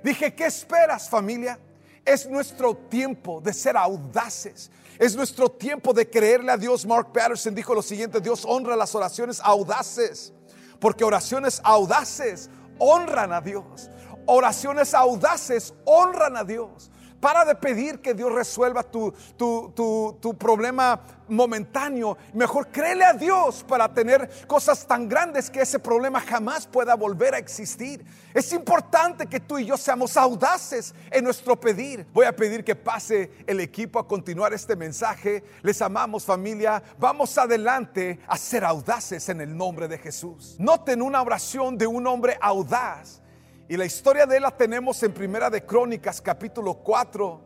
Dije, 0.04 0.34
¿qué 0.34 0.46
esperas 0.46 1.10
familia? 1.10 1.60
Es 2.06 2.28
nuestro 2.28 2.76
tiempo 2.76 3.40
de 3.40 3.54
ser 3.54 3.78
audaces. 3.78 4.72
Es 5.00 5.16
nuestro 5.16 5.50
tiempo 5.50 5.94
de 5.94 6.10
creerle 6.10 6.52
a 6.52 6.58
Dios. 6.58 6.86
Mark 6.86 7.12
Patterson 7.14 7.56
dijo 7.56 7.74
lo 7.74 7.82
siguiente, 7.82 8.20
Dios 8.20 8.44
honra 8.46 8.76
las 8.76 8.94
oraciones 8.94 9.40
audaces, 9.42 10.34
porque 10.80 11.04
oraciones 11.04 11.62
audaces 11.64 12.50
honran 12.80 13.32
a 13.32 13.42
Dios. 13.42 13.90
Oraciones 14.26 14.94
audaces 14.94 15.74
honran 15.86 16.38
a 16.38 16.44
Dios. 16.44 16.92
Para 17.24 17.46
de 17.46 17.56
pedir 17.56 18.02
que 18.02 18.14
Dios 18.14 18.34
resuelva 18.34 18.84
tu, 18.84 19.14
tu, 19.38 20.38
problema 20.38 21.02
momentáneo. 21.30 22.18
Mejor 22.34 22.68
créele 22.68 23.06
a 23.06 23.14
Dios 23.14 23.64
para 23.66 23.88
tener 23.94 24.30
cosas 24.46 24.86
tan 24.86 25.08
grandes 25.08 25.50
que 25.50 25.62
ese 25.62 25.80
problema 25.80 26.20
jamás 26.20 26.68
pueda 26.68 26.96
volver 26.96 27.34
a 27.34 27.38
existir. 27.38 28.04
Es 28.34 28.52
importante 28.52 29.26
que 29.28 29.40
tú 29.40 29.58
y 29.58 29.66
yo 29.66 29.78
seamos 29.78 30.18
audaces 30.18 30.94
en 31.10 31.24
nuestro 31.24 31.58
pedir. 31.58 32.06
Voy 32.12 32.26
a 32.26 32.36
pedir 32.36 32.62
que 32.62 32.76
pase 32.76 33.32
el 33.48 33.62
equipo 33.62 34.00
a 34.00 34.06
continuar 34.06 34.54
este 34.54 34.76
mensaje. 34.76 35.46
Les 35.62 35.82
amamos 35.82 36.26
familia. 36.26 36.84
Vamos 37.00 37.38
adelante 37.38 38.20
a 38.28 38.36
ser 38.36 38.66
audaces 38.66 39.30
en 39.30 39.40
el 39.40 39.56
nombre 39.56 39.88
de 39.88 39.98
Jesús. 39.98 40.58
Noten 40.60 41.02
una 41.02 41.22
oración 41.22 41.78
de 41.78 41.88
un 41.88 42.06
hombre 42.06 42.38
audaz 42.42 43.23
y 43.68 43.78
la 43.78 43.86
historia 43.86 44.26
de 44.26 44.38
él 44.38 44.44
la 44.44 44.52
tenemos 44.52 45.02
en 45.04 45.14
Primera 45.14 45.50
de 45.50 45.66
Crónicas, 45.66 46.20
capítulo 46.22 46.76
4. 46.76 47.42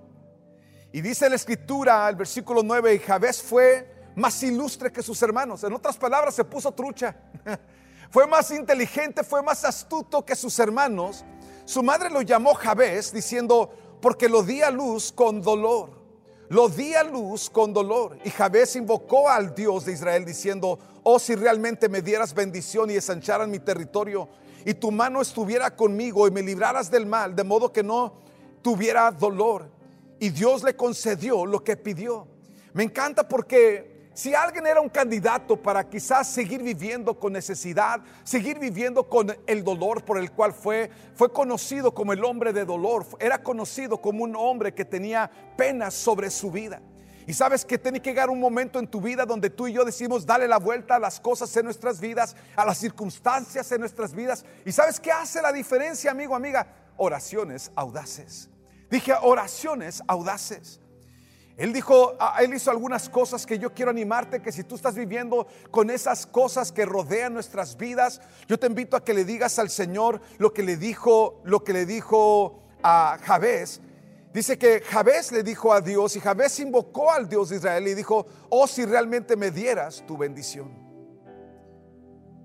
Y 0.92 1.02
dice 1.02 1.30
la 1.30 1.36
escritura, 1.36 2.10
el 2.10 2.16
versículo 2.16 2.64
9, 2.64 2.96
y 2.96 3.00
Jabez 3.00 3.42
fue 3.42 4.12
más 4.16 4.42
ilustre 4.42 4.92
que 4.92 5.04
sus 5.04 5.22
hermanos. 5.22 5.64
En 5.64 5.74
otras 5.74 5.96
palabras, 5.96 6.34
se 6.34 6.44
puso 6.44 6.72
trucha. 6.72 7.16
fue 8.10 8.26
más 8.26 8.50
inteligente, 8.50 9.24
fue 9.24 9.44
más 9.44 9.64
astuto 9.64 10.26
que 10.26 10.36
sus 10.36 10.58
hermanos. 10.58 11.24
Su 11.66 11.84
madre 11.84 12.10
lo 12.10 12.22
llamó 12.24 12.56
Jabez 12.56 13.14
diciendo, 13.14 13.72
porque 14.02 14.28
lo 14.28 14.42
di 14.42 14.64
a 14.64 14.72
luz 14.72 15.12
con 15.12 15.42
dolor. 15.42 15.92
Lo 16.50 16.68
di 16.68 16.96
a 16.96 17.04
luz 17.04 17.48
con 17.48 17.74
dolor. 17.74 18.18
Y 18.24 18.32
Jabez 18.32 18.76
invocó 18.76 19.30
al 19.30 19.54
Dios 19.54 19.86
de 19.86 19.92
Israel 19.92 20.26
diciendo, 20.26 20.80
oh 21.04 21.20
si 21.20 21.36
realmente 21.36 21.90
me 21.90 22.02
dieras 22.02 22.34
bendición 22.34 22.90
y 22.90 22.96
ensancharan 22.96 23.52
mi 23.52 23.60
territorio 23.60 24.28
y 24.66 24.74
tu 24.74 24.92
mano 24.92 25.22
estuviera 25.22 25.76
conmigo 25.76 26.28
y 26.28 26.32
me 26.32 26.42
libraras 26.42 26.92
del 26.92 27.06
mal, 27.06 27.36
de 27.36 27.44
modo 27.44 27.72
que 27.72 27.84
no 27.84 28.14
tuviera 28.62 29.12
dolor. 29.12 29.70
Y 30.20 30.30
Dios 30.30 30.64
le 30.64 30.76
concedió 30.76 31.46
lo 31.46 31.64
que 31.64 31.78
pidió. 31.78 32.28
Me 32.74 32.84
encanta 32.84 33.28
porque 33.28 34.10
si 34.14 34.34
alguien 34.34 34.66
era 34.66 34.82
un 34.82 34.90
candidato 34.90 35.56
para 35.62 35.88
quizás 35.88 36.28
seguir 36.28 36.64
viviendo 36.64 37.20
con 37.20 37.34
necesidad, 37.34 38.02
seguir 38.24 38.58
viviendo 38.58 39.08
con 39.08 39.36
el 39.46 39.64
dolor 39.64 40.04
por 40.04 40.18
el 40.18 40.32
cual 40.32 40.54
fue, 40.54 40.90
fue 41.14 41.32
conocido 41.32 41.94
como 41.94 42.14
el 42.14 42.26
hombre 42.26 42.52
de 42.52 42.66
dolor, 42.66 43.06
era 43.20 43.44
conocido 43.44 44.02
como 44.02 44.24
un 44.24 44.36
hombre 44.36 44.74
que 44.74 44.86
tenía 44.86 45.30
penas 45.56 45.94
sobre 45.94 46.32
su 46.32 46.50
vida. 46.50 46.82
Y 47.28 47.34
sabes 47.34 47.66
que 47.66 47.78
tiene 47.78 48.02
que 48.02 48.12
llegar 48.12 48.30
un 48.30 48.40
momento 48.40 48.80
en 48.80 48.88
tu 48.88 49.02
vida 49.02 49.26
donde 49.26 49.50
tú 49.50 49.68
y 49.68 49.74
yo 49.74 49.84
decimos, 49.84 50.26
dale 50.26 50.48
la 50.48 50.60
vuelta 50.60 50.96
a 50.96 51.00
las 51.00 51.20
cosas 51.20 51.56
en 51.58 51.66
nuestras 51.66 52.00
vidas, 52.00 52.38
a 52.56 52.64
las 52.64 52.78
circunstancias 52.78 53.70
en 53.74 53.82
nuestras 53.82 54.14
vidas. 54.14 54.46
Y 54.66 54.72
sabes 54.72 54.98
qué 54.98 55.12
hace 55.12 55.42
la 55.42 55.52
diferencia, 55.52 56.10
amigo, 56.10 56.34
amiga? 56.36 56.66
Oraciones 56.96 57.70
audaces. 57.76 58.50
Dije 58.90 59.14
oraciones 59.22 60.02
audaces. 60.08 60.80
Él 61.58 61.74
dijo, 61.74 62.18
él 62.40 62.54
hizo 62.54 62.72
algunas 62.72 63.10
cosas 63.10 63.46
que 63.46 63.60
yo 63.60 63.74
quiero 63.74 63.92
animarte, 63.92 64.42
que 64.42 64.54
si 64.54 64.64
tú 64.64 64.76
estás 64.76 64.96
viviendo 64.96 65.48
con 65.70 65.90
esas 65.90 66.26
cosas 66.26 66.72
que 66.72 66.86
rodean 66.86 67.34
nuestras 67.34 67.76
vidas, 67.76 68.22
yo 68.48 68.58
te 68.58 68.68
invito 68.68 68.96
a 68.96 69.04
que 69.04 69.14
le 69.14 69.26
digas 69.26 69.60
al 69.60 69.70
Señor 69.70 70.22
lo 70.38 70.54
que 70.54 70.64
le 70.64 70.78
dijo, 70.78 71.42
lo 71.44 71.66
que 71.66 71.74
le 71.74 71.86
dijo 71.86 72.64
a 72.84 73.18
Javés 73.22 73.82
Dice 74.34 74.58
que 74.58 74.82
Jabez 74.82 75.32
le 75.32 75.42
dijo 75.42 75.74
a 75.74 75.82
Dios 75.82 76.16
y 76.16 76.20
Jabez 76.20 76.60
invocó 76.60 77.12
al 77.12 77.28
Dios 77.28 77.50
de 77.50 77.58
Israel 77.58 77.88
y 77.88 77.94
dijo, 77.94 78.26
oh 78.50 78.68
si 78.68 78.86
realmente 78.86 79.36
me 79.36 79.52
dieras 79.52 80.04
tu 80.06 80.18
bendición. 80.18 80.72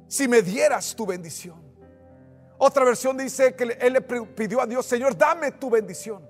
Si 0.07 0.29
me 0.29 0.43
dieras 0.43 0.95
tu 0.95 1.07
bendición. 1.07 1.61
Otra 2.59 2.85
versión 2.85 3.17
dice 3.17 3.55
que 3.55 3.77
él 3.81 3.93
le 3.93 4.01
pidió 4.01 4.61
a 4.61 4.67
Dios, 4.67 4.87
Señor, 4.87 5.17
dame 5.17 5.53
tu 5.53 5.69
bendición. 5.69 6.29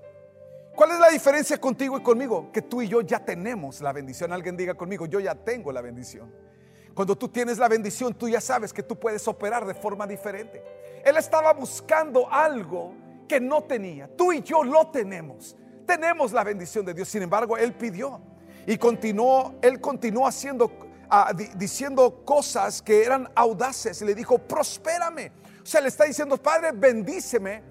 ¿Cuál 0.75 0.91
es 0.91 0.99
la 0.99 1.09
diferencia 1.09 1.61
contigo 1.61 1.97
y 1.97 2.01
conmigo? 2.01 2.51
Que 2.51 2.63
tú 2.63 2.81
y 2.81 2.87
yo 2.87 3.01
ya 3.01 3.23
tenemos 3.23 3.79
la 3.81 3.93
bendición. 3.93 4.33
Alguien 4.33 4.57
diga 4.57 4.73
conmigo, 4.73 5.05
yo 5.05 5.19
ya 5.19 5.35
tengo 5.35 5.71
la 5.71 5.81
bendición. 5.81 6.33
Cuando 6.95 7.15
tú 7.15 7.29
tienes 7.29 7.59
la 7.59 7.67
bendición, 7.67 8.13
tú 8.15 8.27
ya 8.27 8.41
sabes 8.41 8.73
que 8.73 8.81
tú 8.81 8.99
puedes 8.99 9.27
operar 9.27 9.65
de 9.65 9.75
forma 9.75 10.07
diferente. 10.07 10.63
Él 11.05 11.17
estaba 11.17 11.53
buscando 11.53 12.27
algo 12.31 12.95
que 13.33 13.41
no 13.41 13.63
tenía. 13.63 14.07
Tú 14.15 14.31
y 14.31 14.43
yo 14.43 14.63
lo 14.63 14.91
tenemos. 14.91 15.55
Tenemos 15.87 16.31
la 16.31 16.43
bendición 16.43 16.85
de 16.85 16.93
Dios. 16.93 17.09
Sin 17.09 17.23
embargo, 17.23 17.57
Él 17.57 17.73
pidió 17.73 18.21
y 18.67 18.77
continuó, 18.77 19.55
Él 19.63 19.81
continuó 19.81 20.27
haciendo, 20.27 20.71
ah, 21.09 21.33
diciendo 21.55 22.23
cosas 22.23 22.79
que 22.79 23.03
eran 23.03 23.27
audaces. 23.33 23.99
Y 24.03 24.05
le 24.05 24.13
dijo, 24.13 24.37
prospérame. 24.37 25.31
O 25.63 25.65
sea, 25.65 25.81
le 25.81 25.87
está 25.87 26.03
diciendo, 26.03 26.37
Padre, 26.37 26.73
bendíceme. 26.73 27.63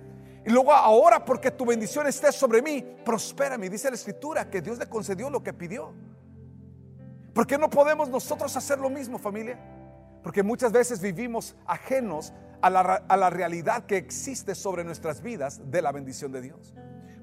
Y 0.44 0.50
luego 0.50 0.72
ahora, 0.72 1.24
porque 1.24 1.52
tu 1.52 1.64
bendición 1.64 2.08
esté 2.08 2.32
sobre 2.32 2.60
mí, 2.60 2.84
prospérame. 3.04 3.70
Dice 3.70 3.88
la 3.88 3.94
escritura 3.94 4.50
que 4.50 4.60
Dios 4.60 4.78
le 4.78 4.88
concedió 4.88 5.30
lo 5.30 5.44
que 5.44 5.52
pidió. 5.52 5.94
¿Por 7.32 7.46
qué 7.46 7.56
no 7.56 7.70
podemos 7.70 8.08
nosotros 8.08 8.56
hacer 8.56 8.80
lo 8.80 8.90
mismo, 8.90 9.16
familia? 9.16 9.60
Porque 10.22 10.42
muchas 10.42 10.72
veces 10.72 11.00
vivimos 11.00 11.56
ajenos 11.66 12.32
a 12.60 12.70
la, 12.70 12.80
a 12.80 13.30
realidad 13.30 13.86
que 13.86 13.96
existe 13.96 14.54
sobre 14.54 14.84
nuestras 14.84 15.20
vidas 15.20 15.60
de 15.64 15.82
la 15.82 15.92
bendición 15.92 16.30
de 16.32 16.40
Dios. 16.40 16.74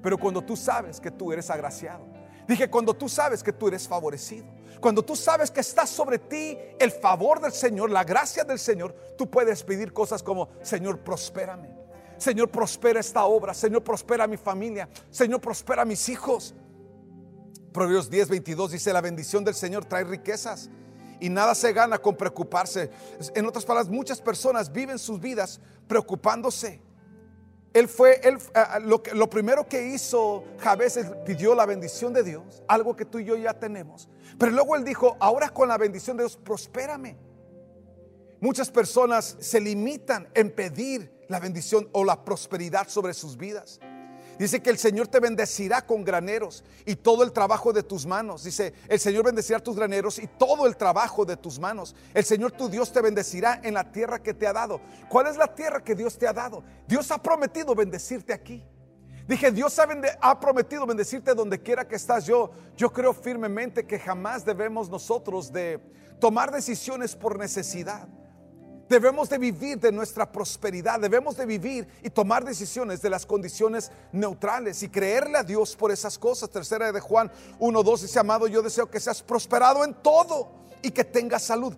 Pero 0.02 0.18
cuando 0.18 0.42
tú 0.42 0.56
sabes 0.56 1.00
que 1.00 1.10
tú 1.10 1.32
eres 1.32 1.50
agraciado, 1.50 2.06
dije, 2.46 2.68
cuando 2.68 2.94
tú 2.94 3.08
sabes 3.08 3.42
que 3.42 3.52
tú 3.52 3.68
eres 3.68 3.88
favorecido, 3.88 4.46
cuando 4.80 5.02
tú 5.02 5.16
sabes 5.16 5.50
que 5.50 5.60
está 5.60 5.86
sobre 5.86 6.18
ti 6.18 6.58
el 6.78 6.90
favor 6.90 7.40
del 7.40 7.52
Señor, 7.52 7.90
la 7.90 8.04
gracia 8.04 8.44
del 8.44 8.58
Señor, 8.58 8.94
tú 9.16 9.30
puedes 9.30 9.62
pedir 9.62 9.92
cosas 9.92 10.22
como, 10.22 10.48
Señor, 10.62 11.00
prospérame. 11.00 11.80
Señor, 12.16 12.50
prospera 12.50 13.00
esta 13.00 13.24
obra. 13.24 13.54
Señor, 13.54 13.82
prospera 13.82 14.26
mi 14.26 14.36
familia. 14.36 14.88
Señor, 15.10 15.40
prospera 15.40 15.86
mis 15.86 16.08
hijos. 16.10 16.54
Proverbios 17.72 18.10
10, 18.10 18.28
22 18.28 18.72
dice, 18.72 18.92
la 18.92 19.00
bendición 19.00 19.44
del 19.44 19.54
Señor 19.54 19.84
trae 19.86 20.04
riquezas 20.04 20.68
y 21.20 21.28
nada 21.28 21.54
se 21.54 21.72
gana 21.72 21.98
con 21.98 22.16
preocuparse. 22.16 22.90
En 23.34 23.46
otras 23.46 23.64
palabras, 23.64 23.90
muchas 23.90 24.20
personas 24.20 24.72
viven 24.72 24.98
sus 24.98 25.20
vidas 25.20 25.60
preocupándose. 25.86 26.80
Él 27.72 27.86
fue, 27.86 28.20
él, 28.24 28.38
lo, 28.82 29.00
lo 29.12 29.30
primero 29.30 29.68
que 29.68 29.88
hizo 29.88 30.42
Jabez 30.58 30.98
pidió 31.24 31.54
la 31.54 31.66
bendición 31.66 32.12
de 32.12 32.24
Dios, 32.24 32.62
algo 32.66 32.96
que 32.96 33.04
tú 33.04 33.20
y 33.20 33.24
yo 33.24 33.36
ya 33.36 33.54
tenemos. 33.54 34.08
Pero 34.38 34.50
luego 34.50 34.74
él 34.74 34.84
dijo, 34.84 35.16
ahora 35.20 35.50
con 35.50 35.68
la 35.68 35.78
bendición 35.78 36.16
de 36.16 36.24
Dios, 36.24 36.36
prospérame. 36.36 37.16
Muchas 38.40 38.70
personas 38.70 39.36
se 39.38 39.60
limitan 39.60 40.28
en 40.34 40.50
pedir 40.50 41.12
la 41.28 41.38
bendición 41.38 41.88
o 41.92 42.04
la 42.04 42.24
prosperidad 42.24 42.88
sobre 42.88 43.14
sus 43.14 43.36
vidas. 43.36 43.78
Dice 44.40 44.62
que 44.62 44.70
el 44.70 44.78
Señor 44.78 45.06
te 45.06 45.20
bendecirá 45.20 45.84
con 45.84 46.02
graneros 46.02 46.64
y 46.86 46.96
todo 46.96 47.24
el 47.24 47.30
trabajo 47.30 47.74
de 47.74 47.82
tus 47.82 48.06
manos. 48.06 48.42
Dice, 48.42 48.72
el 48.88 48.98
Señor 48.98 49.26
bendecirá 49.26 49.60
tus 49.60 49.76
graneros 49.76 50.18
y 50.18 50.26
todo 50.26 50.66
el 50.66 50.78
trabajo 50.78 51.26
de 51.26 51.36
tus 51.36 51.58
manos. 51.58 51.94
El 52.14 52.24
Señor 52.24 52.52
tu 52.52 52.70
Dios 52.70 52.90
te 52.90 53.02
bendecirá 53.02 53.60
en 53.62 53.74
la 53.74 53.92
tierra 53.92 54.22
que 54.22 54.32
te 54.32 54.46
ha 54.46 54.54
dado. 54.54 54.80
¿Cuál 55.10 55.26
es 55.26 55.36
la 55.36 55.54
tierra 55.54 55.84
que 55.84 55.94
Dios 55.94 56.16
te 56.16 56.26
ha 56.26 56.32
dado? 56.32 56.64
Dios 56.88 57.10
ha 57.10 57.22
prometido 57.22 57.74
bendecirte 57.74 58.32
aquí. 58.32 58.64
Dije, 59.28 59.52
Dios 59.52 59.78
ha, 59.78 60.40
prometido 60.40 60.86
bendecirte 60.86 61.34
donde 61.34 61.60
quiera 61.60 61.86
que 61.86 61.96
estás. 61.96 62.24
Yo, 62.24 62.50
yo 62.78 62.90
creo 62.90 63.12
firmemente 63.12 63.86
que 63.86 63.98
jamás 63.98 64.42
debemos 64.42 64.88
nosotros 64.88 65.52
de 65.52 65.78
tomar 66.18 66.50
decisiones 66.50 67.14
por 67.14 67.38
necesidad. 67.38 68.08
Debemos 68.90 69.28
de 69.28 69.38
vivir 69.38 69.78
de 69.78 69.92
nuestra 69.92 70.32
prosperidad, 70.32 70.98
debemos 70.98 71.36
de 71.36 71.46
vivir 71.46 71.86
y 72.02 72.10
tomar 72.10 72.44
decisiones 72.44 73.00
de 73.00 73.08
las 73.08 73.24
condiciones 73.24 73.92
neutrales 74.10 74.82
y 74.82 74.88
creerle 74.88 75.38
a 75.38 75.44
Dios 75.44 75.76
por 75.76 75.92
esas 75.92 76.18
cosas. 76.18 76.50
Tercera 76.50 76.90
de 76.90 76.98
Juan 76.98 77.30
1.2 77.60 78.00
dice, 78.00 78.18
amado, 78.18 78.48
yo 78.48 78.62
deseo 78.62 78.90
que 78.90 78.98
seas 78.98 79.22
prosperado 79.22 79.84
en 79.84 79.94
todo 79.94 80.50
y 80.82 80.90
que 80.90 81.04
tengas 81.04 81.44
salud. 81.44 81.72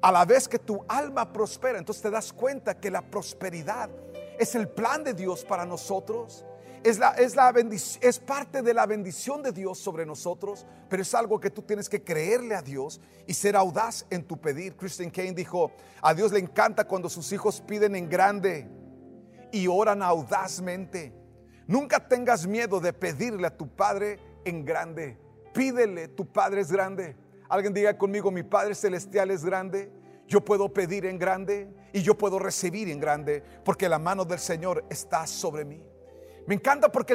A 0.00 0.10
la 0.10 0.24
vez 0.24 0.48
que 0.48 0.58
tu 0.58 0.82
alma 0.88 1.30
prospera, 1.30 1.78
entonces 1.78 2.02
te 2.02 2.10
das 2.10 2.32
cuenta 2.32 2.80
que 2.80 2.90
la 2.90 3.02
prosperidad 3.02 3.90
es 4.38 4.54
el 4.54 4.66
plan 4.66 5.04
de 5.04 5.12
Dios 5.12 5.44
para 5.44 5.66
nosotros 5.66 6.46
es, 6.86 7.00
la, 7.00 7.10
es, 7.10 7.34
la 7.34 7.52
es 8.00 8.18
parte 8.20 8.62
de 8.62 8.72
la 8.72 8.86
bendición 8.86 9.42
de 9.42 9.50
Dios 9.50 9.76
sobre 9.76 10.06
nosotros, 10.06 10.64
pero 10.88 11.02
es 11.02 11.14
algo 11.14 11.40
que 11.40 11.50
tú 11.50 11.62
tienes 11.62 11.88
que 11.88 12.04
creerle 12.04 12.54
a 12.54 12.62
Dios 12.62 13.00
y 13.26 13.34
ser 13.34 13.56
audaz 13.56 14.06
en 14.08 14.22
tu 14.22 14.40
pedir. 14.40 14.76
Christian 14.76 15.10
Kane 15.10 15.32
dijo, 15.32 15.72
a 16.00 16.14
Dios 16.14 16.30
le 16.30 16.38
encanta 16.38 16.86
cuando 16.86 17.08
sus 17.08 17.32
hijos 17.32 17.60
piden 17.60 17.96
en 17.96 18.08
grande 18.08 18.68
y 19.50 19.66
oran 19.66 20.00
audazmente. 20.00 21.12
Nunca 21.66 22.06
tengas 22.06 22.46
miedo 22.46 22.78
de 22.78 22.92
pedirle 22.92 23.48
a 23.48 23.56
tu 23.56 23.68
Padre 23.68 24.20
en 24.44 24.64
grande. 24.64 25.18
Pídele, 25.52 26.06
tu 26.06 26.24
Padre 26.24 26.60
es 26.60 26.70
grande. 26.70 27.16
Alguien 27.48 27.74
diga 27.74 27.98
conmigo, 27.98 28.30
mi 28.30 28.44
Padre 28.44 28.76
Celestial 28.76 29.32
es 29.32 29.44
grande. 29.44 29.90
Yo 30.28 30.44
puedo 30.44 30.72
pedir 30.72 31.04
en 31.04 31.18
grande 31.18 31.68
y 31.92 32.02
yo 32.02 32.16
puedo 32.16 32.38
recibir 32.38 32.88
en 32.90 33.00
grande 33.00 33.42
porque 33.64 33.88
la 33.88 33.98
mano 33.98 34.24
del 34.24 34.38
Señor 34.38 34.84
está 34.88 35.26
sobre 35.26 35.64
mí. 35.64 35.82
Me 36.46 36.54
encanta 36.54 36.92
porque 36.92 37.14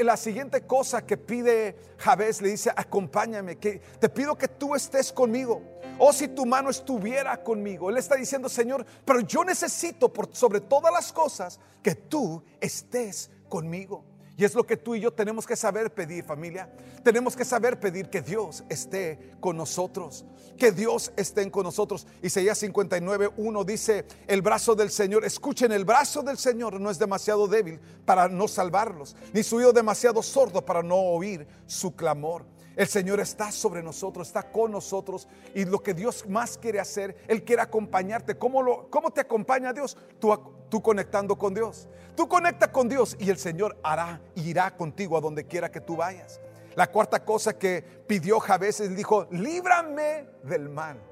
la 0.00 0.16
siguiente 0.16 0.66
cosa 0.66 1.06
que 1.06 1.16
pide 1.16 1.76
Jabez 1.96 2.42
le 2.42 2.50
dice, 2.50 2.70
acompáñame, 2.76 3.56
que 3.56 3.80
te 3.98 4.08
pido 4.10 4.36
que 4.36 4.48
tú 4.48 4.74
estés 4.74 5.10
conmigo. 5.10 5.62
O 5.98 6.12
si 6.12 6.28
tu 6.28 6.44
mano 6.44 6.68
estuviera 6.68 7.42
conmigo. 7.42 7.88
Él 7.88 7.96
está 7.96 8.14
diciendo, 8.14 8.48
Señor, 8.48 8.84
pero 9.04 9.20
yo 9.20 9.42
necesito 9.42 10.12
por 10.12 10.34
sobre 10.34 10.60
todas 10.60 10.92
las 10.92 11.12
cosas 11.12 11.58
que 11.82 11.94
tú 11.94 12.42
estés 12.60 13.30
conmigo. 13.48 14.04
Y 14.38 14.44
es 14.44 14.54
lo 14.54 14.64
que 14.64 14.76
tú 14.76 14.94
y 14.94 15.00
yo 15.00 15.12
tenemos 15.12 15.44
que 15.48 15.56
saber 15.56 15.92
pedir, 15.92 16.22
familia. 16.22 16.70
Tenemos 17.02 17.34
que 17.34 17.44
saber 17.44 17.80
pedir 17.80 18.08
que 18.08 18.22
Dios 18.22 18.62
esté 18.68 19.32
con 19.40 19.56
nosotros. 19.56 20.24
Que 20.56 20.70
Dios 20.70 21.10
esté 21.16 21.50
con 21.50 21.64
nosotros. 21.64 22.06
Isaías 22.22 22.56
59, 22.58 23.30
1 23.36 23.64
dice, 23.64 24.06
el 24.28 24.40
brazo 24.40 24.76
del 24.76 24.90
Señor, 24.90 25.24
escuchen, 25.24 25.72
el 25.72 25.84
brazo 25.84 26.22
del 26.22 26.38
Señor 26.38 26.80
no 26.80 26.88
es 26.88 27.00
demasiado 27.00 27.48
débil 27.48 27.80
para 28.04 28.28
no 28.28 28.46
salvarlos, 28.46 29.16
ni 29.32 29.42
su 29.42 29.56
oído 29.56 29.72
demasiado 29.72 30.22
sordo 30.22 30.64
para 30.64 30.84
no 30.84 30.94
oír 30.94 31.44
su 31.66 31.96
clamor. 31.96 32.44
El 32.78 32.86
Señor 32.86 33.18
está 33.18 33.50
sobre 33.50 33.82
nosotros, 33.82 34.28
está 34.28 34.52
con 34.52 34.70
nosotros. 34.70 35.26
Y 35.52 35.64
lo 35.64 35.82
que 35.82 35.94
Dios 35.94 36.24
más 36.28 36.56
quiere 36.56 36.78
hacer, 36.78 37.16
Él 37.26 37.42
quiere 37.42 37.60
acompañarte. 37.60 38.38
¿Cómo, 38.38 38.62
lo, 38.62 38.88
cómo 38.88 39.10
te 39.10 39.20
acompaña 39.20 39.72
Dios? 39.72 39.96
Tú, 40.20 40.32
tú 40.68 40.80
conectando 40.80 41.36
con 41.36 41.52
Dios. 41.52 41.88
Tú 42.14 42.28
conecta 42.28 42.70
con 42.70 42.88
Dios 42.88 43.16
y 43.18 43.30
el 43.30 43.38
Señor 43.38 43.76
hará, 43.82 44.20
irá 44.36 44.76
contigo 44.76 45.18
a 45.18 45.20
donde 45.20 45.44
quiera 45.44 45.72
que 45.72 45.80
tú 45.80 45.96
vayas. 45.96 46.40
La 46.76 46.86
cuarta 46.86 47.24
cosa 47.24 47.58
que 47.58 47.82
pidió 48.06 48.38
Jabez, 48.38 48.78
él 48.78 48.94
dijo, 48.94 49.26
líbrame 49.32 50.28
del 50.44 50.68
mal. 50.68 51.02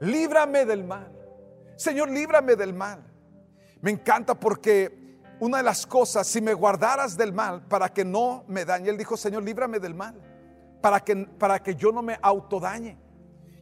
Líbrame 0.00 0.64
del 0.64 0.84
mal. 0.84 1.12
Señor, 1.76 2.08
líbrame 2.08 2.56
del 2.56 2.72
mal. 2.72 3.04
Me 3.82 3.90
encanta 3.90 4.34
porque 4.34 5.18
una 5.38 5.58
de 5.58 5.64
las 5.64 5.86
cosas, 5.86 6.26
si 6.26 6.40
me 6.40 6.54
guardaras 6.54 7.14
del 7.18 7.34
mal 7.34 7.66
para 7.66 7.90
que 7.90 8.06
no 8.06 8.44
me 8.48 8.64
dañe, 8.64 8.88
él 8.88 8.96
dijo, 8.96 9.18
Señor, 9.18 9.42
líbrame 9.42 9.78
del 9.78 9.94
mal 9.94 10.31
para 10.82 11.00
que, 11.00 11.16
para 11.16 11.62
que 11.62 11.74
yo 11.74 11.92
no 11.92 12.02
me 12.02 12.18
autodañe. 12.20 12.98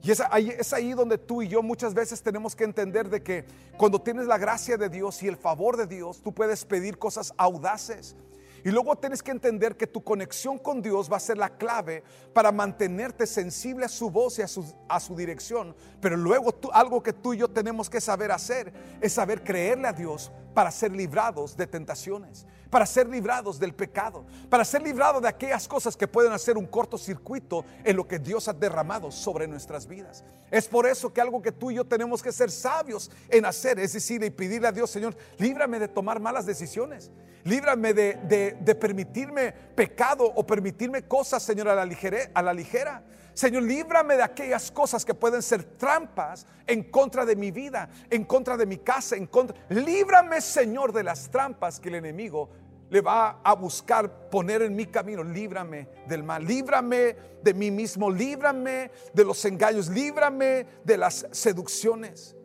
Y 0.02 0.10
es 0.10 0.22
ahí, 0.30 0.48
es 0.48 0.72
ahí 0.72 0.92
donde 0.94 1.18
tú 1.18 1.42
y 1.42 1.48
yo 1.48 1.62
muchas 1.62 1.92
veces 1.92 2.22
tenemos 2.22 2.56
que 2.56 2.64
entender 2.64 3.10
de 3.10 3.22
que 3.22 3.44
cuando 3.76 4.00
tienes 4.00 4.26
la 4.26 4.38
gracia 4.38 4.78
de 4.78 4.88
Dios 4.88 5.22
y 5.22 5.28
el 5.28 5.36
favor 5.36 5.76
de 5.76 5.86
Dios, 5.86 6.22
tú 6.22 6.32
puedes 6.32 6.64
pedir 6.64 6.98
cosas 6.98 7.34
audaces. 7.36 8.16
Y 8.64 8.70
luego 8.70 8.96
tienes 8.96 9.22
que 9.22 9.30
entender 9.30 9.76
que 9.76 9.86
tu 9.86 10.02
conexión 10.02 10.58
con 10.58 10.82
Dios 10.82 11.10
va 11.10 11.16
a 11.18 11.20
ser 11.20 11.38
la 11.38 11.56
clave 11.56 12.02
para 12.32 12.52
mantenerte 12.52 13.26
sensible 13.26 13.86
a 13.86 13.88
su 13.88 14.10
voz 14.10 14.38
y 14.38 14.42
a 14.42 14.48
su, 14.48 14.64
a 14.88 15.00
su 15.00 15.14
dirección. 15.14 15.74
Pero 16.00 16.16
luego 16.16 16.52
tú, 16.52 16.70
algo 16.72 17.02
que 17.02 17.12
tú 17.12 17.34
y 17.34 17.38
yo 17.38 17.48
tenemos 17.48 17.88
que 17.88 18.00
saber 18.00 18.32
hacer 18.32 18.72
es 19.00 19.12
saber 19.12 19.44
creerle 19.44 19.88
a 19.88 19.92
Dios 19.92 20.32
para 20.54 20.70
ser 20.70 20.92
librados 20.92 21.56
de 21.56 21.66
tentaciones 21.66 22.46
para 22.70 22.86
ser 22.86 23.08
librados 23.08 23.58
del 23.58 23.74
pecado, 23.74 24.24
para 24.48 24.64
ser 24.64 24.82
librados 24.82 25.20
de 25.20 25.28
aquellas 25.28 25.66
cosas 25.66 25.96
que 25.96 26.08
pueden 26.08 26.32
hacer 26.32 26.56
un 26.56 26.66
cortocircuito 26.66 27.64
en 27.84 27.96
lo 27.96 28.06
que 28.06 28.18
Dios 28.18 28.48
ha 28.48 28.52
derramado 28.52 29.10
sobre 29.10 29.46
nuestras 29.46 29.86
vidas. 29.86 30.24
Es 30.50 30.68
por 30.68 30.86
eso 30.86 31.12
que 31.12 31.20
algo 31.20 31.42
que 31.42 31.52
tú 31.52 31.70
y 31.70 31.74
yo 31.74 31.84
tenemos 31.84 32.22
que 32.22 32.32
ser 32.32 32.50
sabios 32.50 33.10
en 33.28 33.44
hacer, 33.44 33.78
es 33.78 33.92
decir, 33.92 34.22
y 34.22 34.30
pedirle 34.30 34.68
a 34.68 34.72
Dios, 34.72 34.90
Señor, 34.90 35.16
líbrame 35.38 35.78
de 35.78 35.88
tomar 35.88 36.20
malas 36.20 36.46
decisiones, 36.46 37.10
líbrame 37.44 37.92
de, 37.92 38.56
de, 38.60 38.74
permitirme 38.74 39.52
pecado 39.52 40.24
o 40.24 40.46
permitirme 40.46 41.02
cosas, 41.02 41.42
Señor, 41.42 41.68
a 41.68 41.74
la, 41.74 41.84
ligera, 41.84 42.30
a 42.34 42.42
la 42.42 42.54
ligera. 42.54 43.02
Señor, 43.32 43.62
líbrame 43.62 44.16
de 44.16 44.22
aquellas 44.22 44.70
cosas 44.70 45.04
que 45.04 45.14
pueden 45.14 45.42
ser 45.42 45.62
trampas 45.64 46.46
en 46.66 46.82
contra 46.90 47.24
de 47.24 47.36
mi 47.36 47.50
vida, 47.50 47.88
en 48.10 48.24
contra 48.24 48.56
de 48.56 48.66
mi 48.66 48.78
casa, 48.78 49.16
en 49.16 49.26
contra. 49.26 49.56
Líbrame, 49.68 50.40
Señor, 50.40 50.92
de 50.92 51.04
las 51.04 51.30
trampas 51.30 51.80
que 51.80 51.88
el 51.88 51.94
enemigo 51.96 52.50
le 52.90 53.00
va 53.00 53.40
a 53.42 53.54
buscar 53.54 54.28
poner 54.28 54.62
en 54.62 54.76
mi 54.76 54.86
camino. 54.86 55.22
Líbrame 55.22 55.88
del 56.06 56.22
mal, 56.22 56.44
líbrame 56.44 57.16
de 57.42 57.54
mí 57.54 57.70
mismo, 57.70 58.10
líbrame 58.10 58.90
de 59.14 59.24
los 59.24 59.44
engaños, 59.44 59.88
líbrame 59.88 60.66
de 60.84 60.98
las 60.98 61.26
seducciones. 61.30 62.36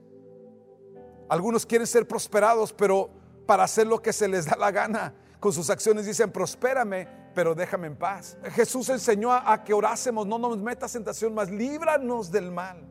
Algunos 1.27 1.65
quieren 1.65 1.88
ser 1.88 2.08
prosperados, 2.08 2.71
pero 2.71 3.10
para 3.45 3.63
hacer 3.63 3.88
lo 3.88 4.01
que 4.01 4.13
se 4.13 4.27
les 4.27 4.45
da 4.45 4.55
la 4.55 4.71
gana, 4.71 5.13
con 5.39 5.51
sus 5.51 5.69
acciones 5.69 6.05
dicen, 6.05 6.31
prospérame, 6.31 7.08
pero 7.34 7.55
déjame 7.55 7.88
en 7.88 7.95
paz. 7.95 8.38
Jesús 8.51 8.89
enseñó 8.89 9.34
a, 9.34 9.63
que 9.63 9.73
orásemos, 9.73 10.25
no 10.25 10.38
nos 10.38 10.58
metas 10.58 10.95
en 10.95 11.03
tentación, 11.03 11.34
más 11.34 11.49
líbranos 11.49 12.31
del 12.31 12.51
mal. 12.51 12.88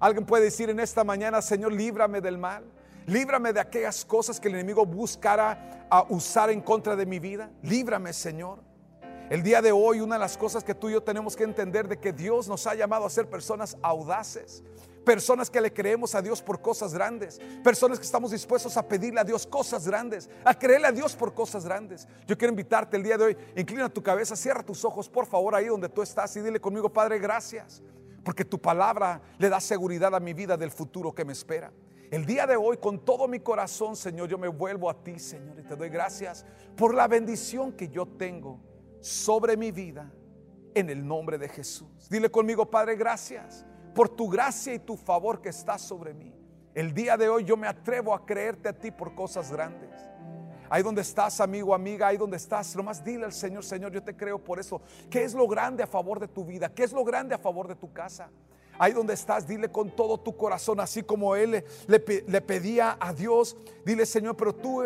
Alguien 0.00 0.26
puede 0.26 0.44
decir 0.44 0.70
en 0.70 0.80
esta 0.80 1.04
mañana, 1.04 1.40
Señor, 1.40 1.72
líbrame 1.72 2.20
del 2.20 2.38
mal. 2.38 2.64
Líbrame 3.06 3.52
de 3.52 3.60
aquellas 3.60 4.04
cosas 4.04 4.40
que 4.40 4.48
el 4.48 4.54
enemigo 4.54 4.86
buscara 4.86 5.86
a 5.90 6.06
usar 6.08 6.50
en 6.50 6.60
contra 6.60 6.96
de 6.96 7.06
mi 7.06 7.18
vida. 7.18 7.50
Líbrame, 7.62 8.12
Señor. 8.12 8.60
El 9.30 9.42
día 9.42 9.62
de 9.62 9.72
hoy, 9.72 10.00
una 10.00 10.16
de 10.16 10.20
las 10.20 10.36
cosas 10.36 10.64
que 10.64 10.74
tú 10.74 10.90
y 10.90 10.92
yo 10.92 11.02
tenemos 11.02 11.34
que 11.34 11.44
entender 11.44 11.88
de 11.88 11.98
que 11.98 12.12
Dios 12.12 12.46
nos 12.46 12.66
ha 12.66 12.74
llamado 12.74 13.06
a 13.06 13.10
ser 13.10 13.28
personas 13.28 13.76
audaces, 13.82 14.62
Personas 15.04 15.50
que 15.50 15.60
le 15.60 15.72
creemos 15.72 16.14
a 16.14 16.22
Dios 16.22 16.40
por 16.40 16.62
cosas 16.62 16.94
grandes. 16.94 17.38
Personas 17.62 17.98
que 17.98 18.06
estamos 18.06 18.30
dispuestos 18.30 18.76
a 18.76 18.88
pedirle 18.88 19.20
a 19.20 19.24
Dios 19.24 19.46
cosas 19.46 19.86
grandes. 19.86 20.30
A 20.44 20.58
creerle 20.58 20.86
a 20.88 20.92
Dios 20.92 21.14
por 21.14 21.34
cosas 21.34 21.64
grandes. 21.64 22.08
Yo 22.26 22.38
quiero 22.38 22.52
invitarte 22.52 22.96
el 22.96 23.02
día 23.02 23.18
de 23.18 23.24
hoy. 23.24 23.36
Inclina 23.54 23.88
tu 23.90 24.02
cabeza, 24.02 24.34
cierra 24.34 24.62
tus 24.62 24.84
ojos, 24.84 25.08
por 25.08 25.26
favor, 25.26 25.54
ahí 25.54 25.66
donde 25.66 25.90
tú 25.90 26.00
estás 26.00 26.34
y 26.36 26.40
dile 26.40 26.58
conmigo, 26.58 26.90
Padre, 26.90 27.18
gracias. 27.18 27.82
Porque 28.24 28.44
tu 28.44 28.58
palabra 28.58 29.20
le 29.36 29.50
da 29.50 29.60
seguridad 29.60 30.14
a 30.14 30.20
mi 30.20 30.32
vida 30.32 30.56
del 30.56 30.70
futuro 30.70 31.14
que 31.14 31.24
me 31.24 31.34
espera. 31.34 31.70
El 32.14 32.26
día 32.26 32.46
de 32.46 32.54
hoy, 32.54 32.76
con 32.76 33.04
todo 33.04 33.26
mi 33.26 33.40
corazón, 33.40 33.96
Señor, 33.96 34.28
yo 34.28 34.38
me 34.38 34.46
vuelvo 34.46 34.88
a 34.88 35.02
ti, 35.02 35.18
Señor, 35.18 35.58
y 35.58 35.64
te 35.64 35.74
doy 35.74 35.88
gracias 35.88 36.46
por 36.76 36.94
la 36.94 37.08
bendición 37.08 37.72
que 37.72 37.88
yo 37.88 38.06
tengo 38.06 38.60
sobre 39.00 39.56
mi 39.56 39.72
vida 39.72 40.12
en 40.76 40.90
el 40.90 41.04
nombre 41.04 41.38
de 41.38 41.48
Jesús. 41.48 42.08
Dile 42.08 42.30
conmigo, 42.30 42.70
Padre, 42.70 42.94
gracias 42.94 43.66
por 43.96 44.08
tu 44.08 44.28
gracia 44.28 44.72
y 44.74 44.78
tu 44.78 44.96
favor 44.96 45.42
que 45.42 45.48
está 45.48 45.76
sobre 45.76 46.14
mí. 46.14 46.32
El 46.72 46.94
día 46.94 47.16
de 47.16 47.28
hoy 47.28 47.42
yo 47.42 47.56
me 47.56 47.66
atrevo 47.66 48.14
a 48.14 48.24
creerte 48.24 48.68
a 48.68 48.78
ti 48.78 48.92
por 48.92 49.16
cosas 49.16 49.50
grandes. 49.50 49.90
Ahí 50.70 50.84
donde 50.84 51.02
estás, 51.02 51.40
amigo, 51.40 51.74
amiga, 51.74 52.06
ahí 52.06 52.16
donde 52.16 52.36
estás, 52.36 52.76
nomás 52.76 53.02
dile 53.02 53.24
al 53.24 53.32
Señor, 53.32 53.64
Señor, 53.64 53.90
yo 53.90 54.04
te 54.04 54.16
creo 54.16 54.38
por 54.38 54.60
eso. 54.60 54.80
¿Qué 55.10 55.24
es 55.24 55.34
lo 55.34 55.48
grande 55.48 55.82
a 55.82 55.88
favor 55.88 56.20
de 56.20 56.28
tu 56.28 56.44
vida? 56.44 56.68
¿Qué 56.68 56.84
es 56.84 56.92
lo 56.92 57.02
grande 57.02 57.34
a 57.34 57.38
favor 57.38 57.66
de 57.66 57.74
tu 57.74 57.92
casa? 57.92 58.30
Ahí 58.78 58.92
donde 58.92 59.14
estás, 59.14 59.46
dile 59.46 59.70
con 59.70 59.90
todo 59.94 60.18
tu 60.18 60.36
corazón, 60.36 60.80
así 60.80 61.02
como 61.02 61.36
Él 61.36 61.64
le, 61.86 62.00
pedía 62.40 62.96
a 63.00 63.12
Dios, 63.12 63.56
dile, 63.84 64.06
Señor, 64.06 64.36
pero 64.36 64.54
tú 64.54 64.82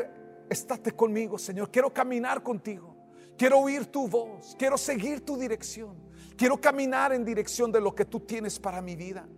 estate 0.49 0.93
conmigo, 0.93 1.39
Señor. 1.39 1.71
Quiero 1.71 1.93
caminar 1.93 2.43
contigo. 2.43 2.97
Quiero 3.37 3.61
oír 3.61 3.87
tu 3.87 4.09
voz, 4.09 4.57
quiero 4.59 4.77
seguir 4.77 5.25
tu 5.25 5.37
dirección, 5.37 5.97
quiero 6.37 6.61
caminar 6.61 7.13
en 7.13 7.25
dirección 7.25 7.71
de 7.71 7.81
lo 7.81 7.95
que 7.95 8.05
tú 8.05 8.19
tienes 8.19 8.59
para 8.59 8.83
mi 8.83 8.97
vida. 8.97 9.29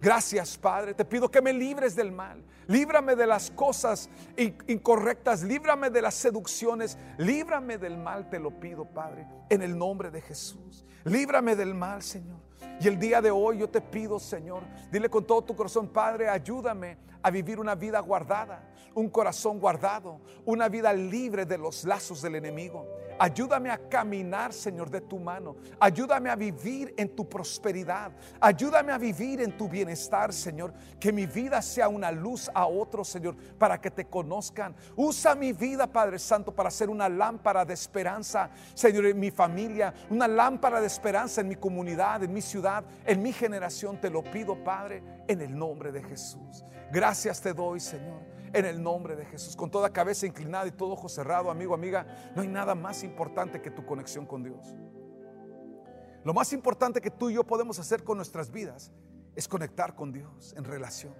Gracias, 0.00 0.58
Padre. 0.58 0.94
Te 0.94 1.04
pido 1.04 1.30
que 1.30 1.40
me 1.40 1.52
libres 1.52 1.94
del 1.94 2.10
mal. 2.10 2.42
Líbrame 2.66 3.14
de 3.14 3.24
las 3.24 3.52
cosas 3.52 4.10
incorrectas. 4.66 5.44
Líbrame 5.44 5.90
de 5.90 6.02
las 6.02 6.14
seducciones. 6.14 6.98
Líbrame 7.18 7.78
del 7.78 7.98
mal, 7.98 8.28
te 8.28 8.40
lo 8.40 8.58
pido, 8.58 8.84
Padre. 8.84 9.28
En 9.48 9.62
el 9.62 9.78
nombre 9.78 10.10
de 10.10 10.20
Jesús. 10.20 10.84
Líbrame 11.04 11.54
del 11.54 11.74
mal, 11.74 12.02
Señor. 12.02 12.40
Y 12.82 12.88
el 12.88 12.98
día 12.98 13.22
de 13.22 13.30
hoy 13.30 13.58
yo 13.58 13.68
te 13.68 13.80
pido, 13.80 14.18
Señor, 14.18 14.64
dile 14.90 15.08
con 15.08 15.24
todo 15.24 15.40
tu 15.42 15.54
corazón, 15.54 15.86
Padre, 15.86 16.28
ayúdame 16.28 16.96
a 17.22 17.30
vivir 17.30 17.60
una 17.60 17.76
vida 17.76 18.00
guardada, 18.00 18.60
un 18.94 19.08
corazón 19.08 19.58
guardado, 19.58 20.20
una 20.44 20.68
vida 20.68 20.92
libre 20.92 21.46
de 21.46 21.58
los 21.58 21.84
lazos 21.84 22.22
del 22.22 22.36
enemigo. 22.36 22.86
Ayúdame 23.18 23.70
a 23.70 23.78
caminar, 23.78 24.52
Señor, 24.52 24.90
de 24.90 25.00
tu 25.00 25.18
mano. 25.18 25.56
Ayúdame 25.78 26.30
a 26.30 26.34
vivir 26.34 26.92
en 26.96 27.14
tu 27.14 27.28
prosperidad. 27.28 28.10
Ayúdame 28.40 28.92
a 28.92 28.98
vivir 28.98 29.40
en 29.40 29.56
tu 29.56 29.68
bienestar, 29.68 30.32
Señor. 30.32 30.72
Que 30.98 31.12
mi 31.12 31.26
vida 31.26 31.62
sea 31.62 31.88
una 31.88 32.10
luz 32.10 32.50
a 32.52 32.66
otros, 32.66 33.08
Señor, 33.08 33.36
para 33.58 33.80
que 33.80 33.90
te 33.90 34.06
conozcan. 34.06 34.74
Usa 34.96 35.34
mi 35.34 35.52
vida, 35.52 35.86
Padre 35.86 36.18
Santo, 36.18 36.52
para 36.52 36.70
ser 36.70 36.90
una 36.90 37.08
lámpara 37.08 37.64
de 37.64 37.74
esperanza, 37.74 38.50
Señor, 38.74 39.06
en 39.06 39.20
mi 39.20 39.30
familia. 39.30 39.94
Una 40.10 40.26
lámpara 40.26 40.80
de 40.80 40.86
esperanza 40.86 41.42
en 41.42 41.48
mi 41.48 41.56
comunidad, 41.56 42.22
en 42.24 42.32
mi 42.32 42.40
ciudad, 42.40 42.84
en 43.06 43.22
mi 43.22 43.32
generación. 43.32 44.00
Te 44.00 44.10
lo 44.10 44.24
pido, 44.24 44.64
Padre, 44.64 45.02
en 45.28 45.40
el 45.40 45.56
nombre 45.56 45.92
de 45.92 46.02
Jesús. 46.02 46.64
Gracias 46.90 47.40
te 47.40 47.52
doy, 47.52 47.78
Señor 47.78 48.31
en 48.52 48.64
el 48.64 48.82
nombre 48.82 49.16
de 49.16 49.24
Jesús. 49.24 49.56
Con 49.56 49.70
toda 49.70 49.92
cabeza 49.92 50.26
inclinada 50.26 50.66
y 50.66 50.72
todo 50.72 50.92
ojo 50.92 51.08
cerrado, 51.08 51.50
amigo, 51.50 51.74
amiga, 51.74 52.06
no 52.34 52.42
hay 52.42 52.48
nada 52.48 52.74
más 52.74 53.02
importante 53.02 53.60
que 53.60 53.70
tu 53.70 53.84
conexión 53.84 54.26
con 54.26 54.42
Dios. 54.42 54.74
Lo 56.24 56.34
más 56.34 56.52
importante 56.52 57.00
que 57.00 57.10
tú 57.10 57.30
y 57.30 57.34
yo 57.34 57.44
podemos 57.44 57.78
hacer 57.78 58.04
con 58.04 58.16
nuestras 58.16 58.50
vidas 58.50 58.92
es 59.34 59.48
conectar 59.48 59.94
con 59.94 60.12
Dios 60.12 60.54
en 60.56 60.64
relación. 60.64 61.14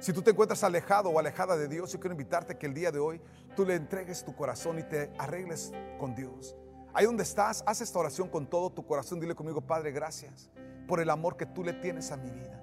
Si 0.00 0.12
tú 0.12 0.20
te 0.20 0.32
encuentras 0.32 0.64
alejado 0.64 1.10
o 1.10 1.18
alejada 1.20 1.56
de 1.56 1.68
Dios, 1.68 1.92
yo 1.92 2.00
quiero 2.00 2.14
invitarte 2.14 2.58
que 2.58 2.66
el 2.66 2.74
día 2.74 2.90
de 2.90 2.98
hoy 2.98 3.20
tú 3.54 3.64
le 3.64 3.76
entregues 3.76 4.24
tu 4.24 4.34
corazón 4.34 4.80
y 4.80 4.82
te 4.82 5.12
arregles 5.16 5.72
con 6.00 6.14
Dios. 6.14 6.56
Ahí 6.92 7.06
donde 7.06 7.22
estás, 7.22 7.62
haz 7.66 7.80
esta 7.80 8.00
oración 8.00 8.28
con 8.28 8.46
todo 8.46 8.70
tu 8.70 8.84
corazón. 8.84 9.20
Dile 9.20 9.36
conmigo, 9.36 9.60
Padre, 9.60 9.92
gracias 9.92 10.50
por 10.88 10.98
el 11.00 11.08
amor 11.08 11.36
que 11.36 11.46
tú 11.46 11.62
le 11.62 11.72
tienes 11.74 12.10
a 12.10 12.16
mi 12.16 12.30
vida. 12.30 12.60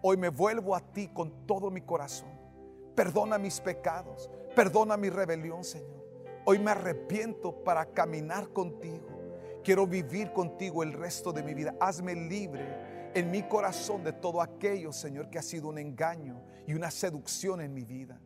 Hoy 0.00 0.16
me 0.16 0.28
vuelvo 0.28 0.76
a 0.76 0.80
ti 0.80 1.08
con 1.08 1.46
todo 1.46 1.70
mi 1.70 1.80
corazón. 1.80 2.35
Perdona 2.96 3.36
mis 3.36 3.60
pecados. 3.60 4.30
Perdona 4.54 4.96
mi 4.96 5.10
rebelión, 5.10 5.62
Señor. 5.62 6.04
Hoy 6.46 6.58
me 6.58 6.70
arrepiento 6.70 7.62
para 7.62 7.84
caminar 7.84 8.48
contigo. 8.48 9.06
Quiero 9.62 9.86
vivir 9.86 10.32
contigo 10.32 10.82
el 10.82 10.94
resto 10.94 11.32
de 11.32 11.42
mi 11.42 11.52
vida. 11.52 11.74
Hazme 11.78 12.14
libre 12.14 13.10
en 13.14 13.30
mi 13.30 13.42
corazón 13.42 14.02
de 14.02 14.12
todo 14.12 14.40
aquello, 14.40 14.92
Señor, 14.92 15.28
que 15.28 15.38
ha 15.38 15.42
sido 15.42 15.68
un 15.68 15.78
engaño 15.78 16.42
y 16.66 16.74
una 16.74 16.90
seducción 16.90 17.60
en 17.60 17.74
mi 17.74 17.84
vida. 17.84 18.18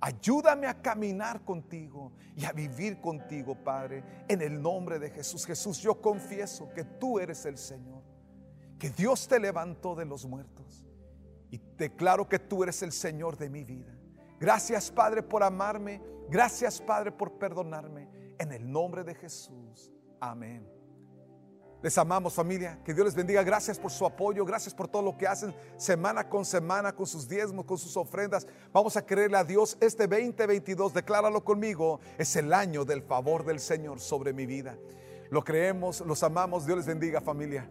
Ayúdame 0.00 0.66
a 0.66 0.80
caminar 0.80 1.44
contigo 1.44 2.12
y 2.34 2.44
a 2.44 2.52
vivir 2.52 3.00
contigo, 3.00 3.54
Padre, 3.54 4.02
en 4.28 4.42
el 4.42 4.60
nombre 4.60 4.98
de 4.98 5.10
Jesús. 5.10 5.46
Jesús, 5.46 5.78
yo 5.78 6.00
confieso 6.00 6.68
que 6.74 6.84
tú 6.84 7.18
eres 7.18 7.46
el 7.46 7.56
Señor, 7.56 8.02
que 8.78 8.90
Dios 8.90 9.28
te 9.28 9.38
levantó 9.38 9.94
de 9.94 10.06
los 10.06 10.26
muertos 10.26 10.86
y 11.50 11.58
declaro 11.76 12.28
que 12.28 12.38
tú 12.38 12.62
eres 12.62 12.82
el 12.82 12.92
Señor 12.92 13.36
de 13.36 13.50
mi 13.50 13.62
vida. 13.64 13.99
Gracias 14.40 14.90
Padre 14.90 15.22
por 15.22 15.42
amarme. 15.42 16.02
Gracias 16.28 16.80
Padre 16.80 17.12
por 17.12 17.38
perdonarme. 17.38 18.08
En 18.38 18.50
el 18.52 18.72
nombre 18.72 19.04
de 19.04 19.14
Jesús. 19.14 19.92
Amén. 20.18 20.66
Les 21.82 21.96
amamos 21.96 22.34
familia, 22.34 22.78
que 22.84 22.92
Dios 22.92 23.06
les 23.06 23.14
bendiga. 23.14 23.42
Gracias 23.42 23.78
por 23.78 23.90
su 23.90 24.04
apoyo, 24.04 24.44
gracias 24.44 24.74
por 24.74 24.86
todo 24.86 25.02
lo 25.02 25.16
que 25.16 25.26
hacen 25.26 25.54
semana 25.78 26.28
con 26.28 26.44
semana, 26.44 26.94
con 26.94 27.06
sus 27.06 27.26
diezmos, 27.26 27.64
con 27.64 27.78
sus 27.78 27.96
ofrendas. 27.96 28.46
Vamos 28.70 28.96
a 28.98 29.06
creerle 29.06 29.38
a 29.38 29.44
Dios 29.44 29.78
este 29.80 30.06
2022, 30.06 30.92
decláralo 30.92 31.42
conmigo, 31.42 32.00
es 32.18 32.36
el 32.36 32.52
año 32.52 32.84
del 32.84 33.02
favor 33.02 33.46
del 33.46 33.60
Señor 33.60 33.98
sobre 33.98 34.34
mi 34.34 34.44
vida. 34.44 34.76
Lo 35.30 35.42
creemos, 35.42 36.00
los 36.02 36.22
amamos, 36.22 36.66
Dios 36.66 36.78
les 36.78 36.86
bendiga 36.86 37.20
familia. 37.22 37.70